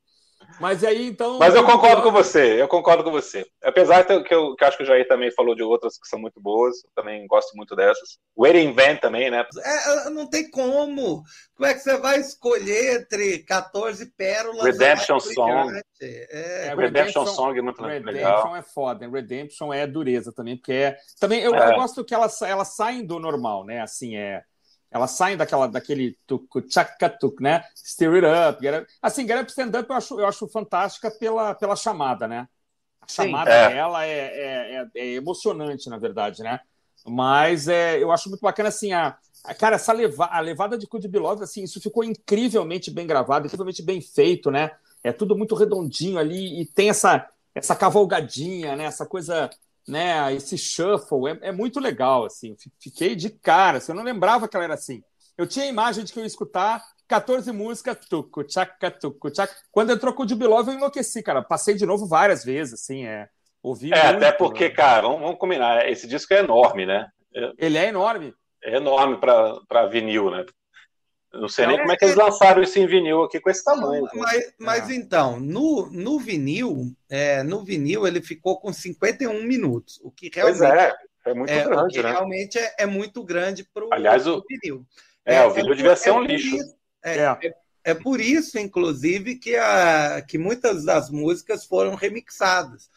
Mas 0.60 0.84
aí, 0.84 1.08
então. 1.08 1.38
Mas 1.38 1.56
eu 1.56 1.66
concordo 1.66 2.02
com 2.02 2.12
você, 2.12 2.62
eu 2.62 2.68
concordo 2.68 3.04
com 3.04 3.12
você. 3.12 3.46
Apesar 3.64 4.06
que 4.06 4.14
eu, 4.14 4.24
que 4.24 4.34
eu 4.34 4.68
acho 4.68 4.78
que 4.78 4.84
o 4.84 4.86
Jair 4.86 5.08
também 5.08 5.32
falou 5.32 5.56
de 5.56 5.64
outras 5.64 5.98
que 5.98 6.08
são 6.08 6.20
muito 6.20 6.40
boas, 6.40 6.84
eu 6.84 6.90
também 6.96 7.26
gosto 7.28 7.56
muito 7.56 7.76
dessas. 7.76 8.18
O 8.36 8.44
Waiting 8.44 8.74
Van 8.74 8.96
também, 8.96 9.30
né? 9.30 9.46
É, 9.64 10.10
não 10.10 10.30
tem 10.30 10.50
como. 10.50 11.24
Como 11.56 11.70
é 11.70 11.74
que 11.74 11.82
você 11.82 11.98
vai 11.98 12.20
escolher 12.20 13.02
entre 13.02 13.40
14 13.40 14.06
pérolas? 14.16 14.64
Redemption 14.64 15.20
Song. 15.20 15.82
É. 16.02 16.68
é, 16.70 16.76
Redemption 16.76 17.26
Song 17.26 17.58
é 17.58 17.62
muito 17.62 17.82
Redemption 17.82 18.12
legal. 18.12 18.32
Redemption 18.32 18.56
é 18.56 18.62
foda. 18.62 19.10
Redemption 19.10 19.74
é 19.74 19.88
dureza 19.88 20.32
também, 20.34 20.56
porque 20.56 20.74
é. 20.74 20.98
Também 21.20 21.42
eu, 21.42 21.54
é. 21.54 21.72
eu 21.72 21.76
gosto 21.76 22.06
que 22.06 22.14
elas, 22.14 22.42
elas 22.42 22.76
saem 22.76 23.06
do 23.06 23.20
normal, 23.20 23.66
né? 23.66 23.82
Assim, 23.82 24.16
é 24.16 24.44
elas 24.92 25.12
saem 25.12 25.38
daquela, 25.38 25.68
daquele 25.68 26.18
tuk, 26.26 26.50
né? 27.42 27.64
Stir 27.76 28.14
it 28.16 28.26
up. 28.26 28.62
Get 28.62 28.82
up. 28.82 28.92
Assim, 29.02 29.28
Get 29.28 29.42
Up 29.42 29.52
Stand 29.52 29.80
Up 29.80 29.90
eu 29.90 29.96
acho, 29.96 30.20
eu 30.20 30.28
acho 30.28 30.48
fantástica 30.48 31.12
pela, 31.12 31.54
pela 31.54 31.76
chamada, 31.76 32.28
né? 32.28 32.48
A 33.02 33.08
chamada 33.08 33.52
é. 33.52 33.70
dela 33.70 34.06
é, 34.06 34.10
é, 34.10 34.76
é, 34.76 34.88
é, 34.96 35.14
emocionante, 35.14 35.90
na 35.90 35.98
verdade, 35.98 36.42
né? 36.42 36.60
Mas 37.06 37.68
é, 37.68 38.02
eu 38.02 38.12
acho 38.12 38.30
muito 38.30 38.42
bacana, 38.42 38.70
assim, 38.70 38.92
a, 38.92 39.18
a 39.44 39.54
cara, 39.54 39.76
essa 39.76 39.94
leva, 39.94 40.26
a 40.26 40.40
levada 40.40 40.78
de 40.78 40.88
Could 40.88 41.08
Be 41.08 41.20
Love, 41.20 41.44
assim, 41.44 41.64
isso 41.64 41.80
ficou 41.80 42.04
incrivelmente 42.04 42.92
bem 42.92 43.08
gravado, 43.08 43.46
incrivelmente 43.46 43.84
bem 43.84 44.02
feito, 44.02 44.52
né? 44.52 44.72
É 45.04 45.14
tudo 45.14 45.38
muito 45.38 45.56
redondinho 45.56 46.18
ali 46.18 46.62
e 46.62 46.66
tem 46.66 46.90
essa, 46.90 47.28
essa 47.54 47.76
cavalgadinha, 47.76 48.76
né? 48.76 48.86
Essa 48.86 49.06
coisa 49.06 49.50
né? 49.90 50.34
Esse 50.34 50.58
shuffle 50.58 51.28
é, 51.42 51.50
é, 51.50 51.52
muito 51.52 51.80
legal, 51.80 52.26
assim. 52.26 52.56
Fiquei 52.80 53.16
de 53.16 53.30
cara, 53.30 53.80
assim, 53.80 53.92
eu 53.92 53.96
não 53.96 54.04
lembrava 54.04 54.48
que 54.48 54.56
ela 54.56 54.66
era 54.66 54.74
assim. 54.76 55.04
Eu 55.38 55.48
tinha 55.48 55.66
a 55.66 55.70
imagem 55.70 56.04
de 56.04 56.14
que 56.14 56.20
eu 56.20 56.24
ia 56.24 56.28
escutar 56.28 56.84
14 57.08 57.52
músicas, 57.52 57.98
tuco, 58.08 58.44
tchaca, 58.44 58.92
tuco, 58.92 59.32
tchaca. 59.32 59.54
Quando 59.72 59.92
entrou 59.92 60.14
com 60.14 60.24
o 60.24 60.30
Jubilov, 60.30 60.68
eu 60.68 60.76
enlouqueci, 60.76 61.24
cara. 61.24 61.42
Passei 61.42 61.76
de 61.76 61.86
novo 61.86 62.06
várias 62.06 62.44
vezes, 62.44 62.76
assim, 62.76 63.06
é. 63.06 63.28
Ouvi 63.62 63.92
é, 63.92 64.04
muito, 64.04 64.18
até 64.18 64.32
porque, 64.32 64.70
né? 64.70 64.76
cara, 64.76 65.02
vamos, 65.02 65.20
vamos, 65.20 65.38
combinar, 65.38 65.90
esse 65.90 66.08
disco 66.08 66.34
é 66.34 66.40
enorme, 66.40 66.86
né? 66.86 67.08
Ele 67.58 67.78
é 67.78 67.88
enorme. 67.88 68.34
É 68.64 68.78
enorme 68.78 69.18
para 69.18 69.86
vinil, 69.88 70.30
né? 70.30 70.46
Não 71.32 71.48
sei 71.48 71.68
nem 71.68 71.78
como 71.78 71.92
é 71.92 71.96
que 71.96 72.06
eles 72.06 72.16
lançaram 72.16 72.62
isso 72.62 72.80
em 72.80 72.88
vinil 72.88 73.24
aqui 73.24 73.40
com 73.40 73.50
esse 73.50 73.64
tamanho. 73.64 74.08
Mas, 74.16 74.54
mas 74.58 74.90
é. 74.90 74.94
então, 74.96 75.40
no, 75.40 75.88
no 75.92 76.20
vinil, 76.20 76.92
é, 77.08 77.44
no 77.44 77.64
vinil 77.64 78.08
ele 78.08 78.22
ficou 78.22 78.60
com 78.60 78.74
51 78.74 79.44
minutos, 79.44 80.00
o 80.04 80.12
que 80.12 80.32
realmente 80.34 80.58
pois 80.58 80.72
é, 80.72 80.96
é 81.26 81.34
muito 81.34 81.52
é, 81.52 81.64
grande, 81.64 82.02
né? 82.02 82.12
Realmente 82.12 82.58
é, 82.58 82.76
é 82.80 82.86
muito 82.88 83.24
grande 83.24 83.64
para 83.64 83.86
o 83.86 83.94
Aliás, 83.94 84.26
o 84.26 84.44
vinil. 84.50 84.86
É, 85.24 85.44
o 85.46 85.52
vinil 85.52 85.76
devia 85.76 85.96
ser 85.96 86.12
um 86.12 86.24
lixo. 86.24 86.56
Isso, 86.56 86.76
é, 87.84 87.94
por 87.94 88.20
isso, 88.20 88.58
inclusive, 88.58 89.36
que, 89.36 89.56
a, 89.56 90.24
que 90.28 90.38
muitas 90.38 90.84
das 90.84 91.10
músicas 91.10 91.66
foram 91.66 91.96
remixadas 91.96 92.90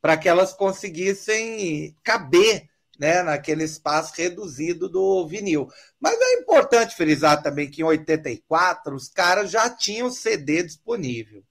para 0.00 0.16
que 0.16 0.28
elas 0.28 0.52
conseguissem 0.52 1.94
caber 2.02 2.68
né, 2.98 3.22
naquele 3.22 3.64
espaço 3.64 4.14
reduzido 4.16 4.88
do 4.88 5.26
vinil. 5.26 5.68
Mas 6.00 6.18
é 6.20 6.34
importante 6.40 6.96
frisar 6.96 7.42
também 7.42 7.70
que 7.70 7.82
em 7.82 7.84
84 7.84 8.94
os 8.94 9.08
caras 9.08 9.50
já 9.50 9.68
tinham 9.68 10.10
CD 10.10 10.62
disponível. 10.62 11.42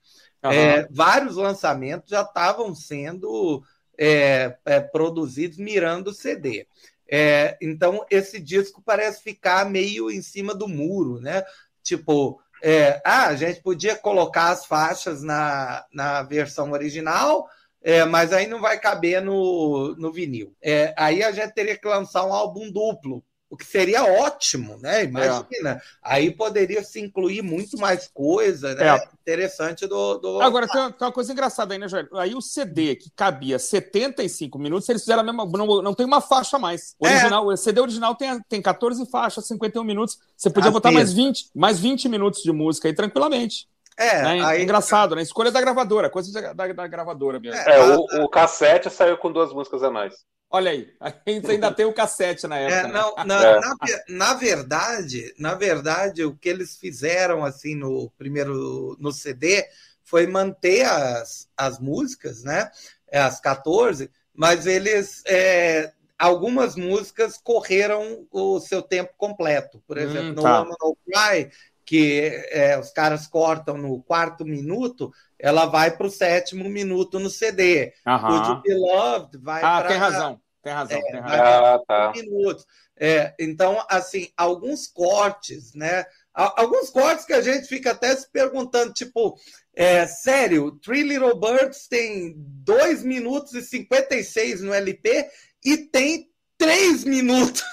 Uhum. 0.44 0.52
É, 0.52 0.88
vários 0.92 1.36
lançamentos 1.36 2.10
já 2.10 2.22
estavam 2.22 2.76
sendo 2.76 3.64
é, 3.98 4.58
é, 4.66 4.80
produzidos 4.80 5.58
mirando 5.58 6.10
o 6.10 6.14
CD. 6.14 6.68
É, 7.10 7.58
então 7.62 8.06
esse 8.10 8.40
disco 8.40 8.82
parece 8.84 9.22
ficar 9.22 9.70
meio 9.70 10.10
em 10.10 10.22
cima 10.22 10.54
do 10.56 10.68
muro, 10.68 11.20
né? 11.20 11.44
Tipo, 11.84 12.42
é, 12.64 13.02
ah, 13.06 13.28
a 13.28 13.36
gente 13.36 13.62
podia 13.62 13.96
colocar 13.96 14.50
as 14.50 14.66
faixas 14.66 15.22
na, 15.22 15.86
na 15.94 16.24
versão 16.24 16.72
original, 16.72 17.48
é, 17.86 18.04
mas 18.04 18.34
aí 18.34 18.48
não 18.48 18.60
vai 18.60 18.80
caber 18.80 19.22
no, 19.22 19.96
no 19.96 20.12
vinil. 20.12 20.56
É, 20.60 20.92
aí 20.98 21.22
a 21.22 21.32
gente 21.32 21.54
teria 21.54 21.78
que 21.78 21.88
lançar 21.88 22.26
um 22.26 22.34
álbum 22.34 22.72
duplo, 22.72 23.24
o 23.48 23.56
que 23.56 23.64
seria 23.64 24.04
ótimo, 24.04 24.80
né? 24.82 25.04
Imagina. 25.04 25.70
É. 25.70 25.82
Aí 26.02 26.32
poderia 26.32 26.84
se 26.84 27.00
incluir 27.00 27.44
muito 27.44 27.78
mais 27.78 28.08
coisa, 28.08 28.74
né? 28.74 28.88
É. 28.88 29.08
Interessante 29.22 29.86
do, 29.86 30.18
do. 30.18 30.42
Agora, 30.42 30.68
tem 30.68 30.82
uma, 30.82 30.92
tem 30.92 31.08
uma, 31.08 31.14
coisa 31.14 31.32
engraçada 31.32 31.76
aí, 31.76 31.80
né, 31.80 31.88
Jair? 31.88 32.10
Aí 32.14 32.34
o 32.34 32.42
CD 32.42 32.96
que 32.96 33.12
cabia 33.12 33.60
75 33.60 34.58
minutos, 34.58 34.90
eles 34.90 35.04
fizeram 35.04 35.22
a 35.22 35.24
mesma. 35.24 35.46
Não, 35.46 35.82
não 35.84 35.94
tem 35.94 36.08
uma 36.08 36.22
faixa 36.22 36.58
mais. 36.58 36.96
O, 37.00 37.06
é. 37.06 37.12
original, 37.12 37.48
o 37.48 37.56
CD 37.56 37.82
original 37.82 38.16
tem, 38.16 38.42
tem 38.50 38.62
14 38.64 39.06
faixas, 39.06 39.46
51 39.46 39.84
minutos. 39.84 40.18
Você 40.36 40.50
podia 40.50 40.70
Às 40.70 40.74
botar 40.74 40.92
mais 40.92 41.14
20, 41.14 41.52
mais 41.54 41.80
20 41.80 42.10
minutos 42.10 42.42
de 42.42 42.52
música 42.52 42.88
aí 42.88 42.96
tranquilamente. 42.96 43.68
É, 43.98 44.22
né? 44.22 44.46
aí... 44.46 44.64
engraçado, 44.64 45.16
né? 45.16 45.22
Escolha 45.22 45.52
da 45.52 45.62
gravadora, 45.62 46.10
coisa 46.10 46.32
da, 46.32 46.54
da, 46.54 46.74
da 46.74 46.88
gravadora 46.88 47.40
mesmo. 47.40 47.60
É, 47.62 47.78
é 47.78 47.96
o, 47.96 48.26
o, 48.26 48.30
cassete 48.30 48.90
saiu 48.90 49.18
com 49.18 49.32
duas 49.32 49.54
músicas 49.54 49.84
a 49.84 49.90
mais. 49.90 50.26
Olha 50.50 50.72
aí, 50.72 50.94
a 51.00 51.12
gente 51.28 51.50
ainda 51.50 51.72
tem 51.72 51.86
o 51.86 51.94
cassete 51.94 52.48
na 52.48 52.58
época. 52.58 52.88
É, 52.88 52.92
não, 52.92 53.16
né? 53.16 53.24
na, 53.26 53.44
é. 53.44 53.60
na, 53.60 53.76
na, 54.10 54.34
verdade, 54.34 55.34
na 55.40 55.56
verdade, 55.56 56.24
o 56.24 56.36
que 56.36 56.50
eles 56.50 56.78
fizeram 56.78 57.44
assim 57.44 57.76
no 57.76 58.12
primeiro 58.18 58.96
no 59.00 59.12
CD 59.12 59.66
foi 60.04 60.28
manter 60.28 60.86
as, 60.86 61.50
as 61.58 61.80
músicas, 61.80 62.44
né? 62.44 62.70
É, 63.10 63.20
as 63.20 63.40
14, 63.40 64.10
mas 64.34 64.68
eles 64.68 65.24
é, 65.26 65.92
algumas 66.18 66.76
músicas 66.76 67.38
correram 67.38 68.28
o 68.32 68.60
seu 68.60 68.82
tempo 68.82 69.14
completo. 69.18 69.82
Por 69.88 69.98
exemplo, 69.98 70.32
hum, 70.32 70.36
tá. 70.36 70.42
no 70.42 70.58
Woman 70.60 70.76
No 70.80 70.98
Cry, 71.06 71.52
que 71.86 72.46
é, 72.50 72.78
os 72.80 72.92
caras 72.92 73.28
cortam 73.28 73.78
no 73.78 74.02
quarto 74.02 74.44
minuto, 74.44 75.12
ela 75.38 75.66
vai 75.66 75.96
para 75.96 76.08
o 76.08 76.12
sétimo 76.12 76.68
minuto 76.68 77.20
no 77.20 77.30
CD. 77.30 77.94
Uhum. 78.06 78.52
O 78.52 78.62
Beloved 78.62 79.38
vai 79.38 79.62
ah, 79.62 79.80
para. 79.80 79.88
tem 79.90 79.98
razão, 79.98 80.42
tem 80.64 80.74
razão. 80.74 80.98
É, 80.98 81.02
tem 81.02 81.20
razão. 81.22 81.66
Ah, 81.66 81.80
tá. 81.88 82.14
minutos. 82.16 82.66
É, 82.98 83.36
então, 83.40 83.84
assim, 83.90 84.30
alguns 84.36 84.88
cortes, 84.88 85.74
né? 85.74 86.06
Alguns 86.34 86.90
cortes 86.90 87.26
que 87.26 87.34
a 87.34 87.42
gente 87.42 87.68
fica 87.68 87.92
até 87.92 88.16
se 88.16 88.30
perguntando, 88.30 88.94
tipo, 88.94 89.38
é, 89.74 90.06
sério, 90.08 90.72
Three 90.72 91.04
Little 91.04 91.40
Birds 91.40 91.88
tem 91.88 92.34
2 92.38 93.04
minutos 93.04 93.54
e 93.54 93.62
56 93.62 94.62
no 94.62 94.74
LP 94.74 95.30
e 95.64 95.78
tem 95.78 96.30
3 96.58 97.04
minutos 97.04 97.64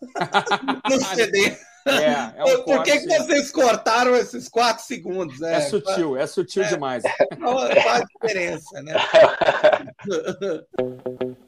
no 0.90 1.00
CD. 1.14 1.56
É, 1.86 2.40
é 2.40 2.44
um 2.44 2.62
Por 2.62 2.82
que, 2.82 3.00
que 3.00 3.08
vocês 3.08 3.50
cortaram 3.50 4.14
esses 4.16 4.48
quatro 4.48 4.84
segundos? 4.84 5.40
É, 5.42 5.54
é 5.54 5.60
sutil, 5.62 6.16
é 6.16 6.26
sutil 6.26 6.62
é, 6.62 6.68
demais. 6.68 7.02
Faz 7.82 8.04
diferença, 8.20 8.82
né? 8.82 8.94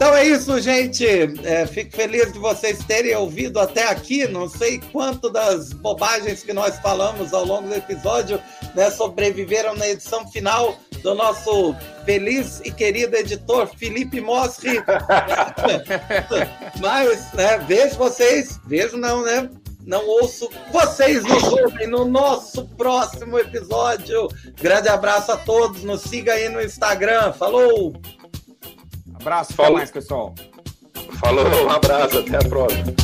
Então 0.00 0.16
é 0.16 0.24
isso, 0.24 0.58
gente. 0.62 1.04
É, 1.44 1.66
fico 1.66 1.94
feliz 1.94 2.32
de 2.32 2.38
vocês 2.38 2.82
terem 2.84 3.14
ouvido 3.14 3.60
até 3.60 3.86
aqui. 3.86 4.26
Não 4.26 4.48
sei 4.48 4.80
quanto 4.90 5.28
das 5.28 5.74
bobagens 5.74 6.42
que 6.42 6.54
nós 6.54 6.78
falamos 6.78 7.34
ao 7.34 7.44
longo 7.44 7.68
do 7.68 7.74
episódio 7.74 8.40
né, 8.74 8.90
sobreviveram 8.90 9.76
na 9.76 9.86
edição 9.86 10.26
final 10.30 10.78
do 11.02 11.14
nosso 11.14 11.74
feliz 12.04 12.60
e 12.64 12.70
querido 12.70 13.16
editor 13.16 13.66
Felipe 13.76 14.20
Mosri. 14.20 14.82
Mas, 16.80 17.32
né, 17.32 17.58
vejo 17.58 17.96
vocês, 17.96 18.60
vejo 18.66 18.96
não, 18.96 19.22
né? 19.22 19.48
Não 19.84 20.06
ouço 20.06 20.48
vocês 20.70 21.24
nos 21.24 21.42
ouvem 21.44 21.86
no 21.86 22.04
nosso 22.04 22.66
próximo 22.76 23.38
episódio. 23.38 24.28
Grande 24.60 24.88
abraço 24.88 25.32
a 25.32 25.36
todos, 25.36 25.82
nos 25.82 26.02
siga 26.02 26.34
aí 26.34 26.48
no 26.48 26.60
Instagram. 26.60 27.32
Falou! 27.32 27.94
Abraço, 29.20 29.52
até 29.52 29.70
mais, 29.70 29.90
pessoal. 29.90 30.34
Falou, 31.18 31.66
um 31.66 31.70
abraço, 31.70 32.18
até 32.18 32.36
a 32.36 32.48
próxima. 32.48 32.94